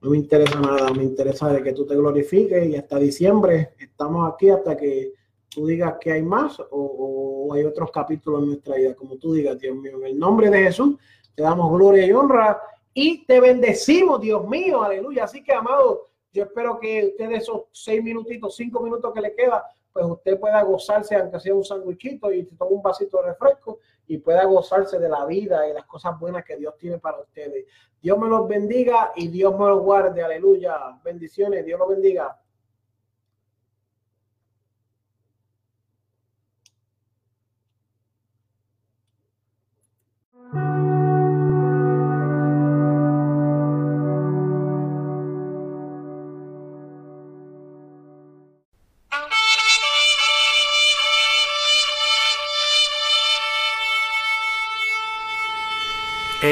[0.00, 0.90] no me interesa nada.
[0.94, 5.12] Me interesa de que tú te glorifiques y hasta diciembre estamos aquí hasta que
[5.50, 9.34] tú digas que hay más o, o hay otros capítulos en nuestra vida, como tú
[9.34, 9.98] digas, Dios mío.
[9.98, 10.96] En el nombre de Jesús
[11.34, 12.58] te damos gloria y honra
[12.94, 15.24] y te bendecimos, Dios mío, aleluya.
[15.24, 19.34] Así que, amado, yo espero que usted de esos seis minutitos, cinco minutos que le
[19.34, 23.78] queda, pues usted pueda gozarse, aunque sea un sándwichito y tome un vasito de refresco
[24.06, 27.66] y pueda gozarse de la vida y las cosas buenas que Dios tiene para ustedes.
[28.00, 31.00] Dios me los bendiga y Dios me los guarde, aleluya.
[31.04, 32.38] Bendiciones, Dios los bendiga.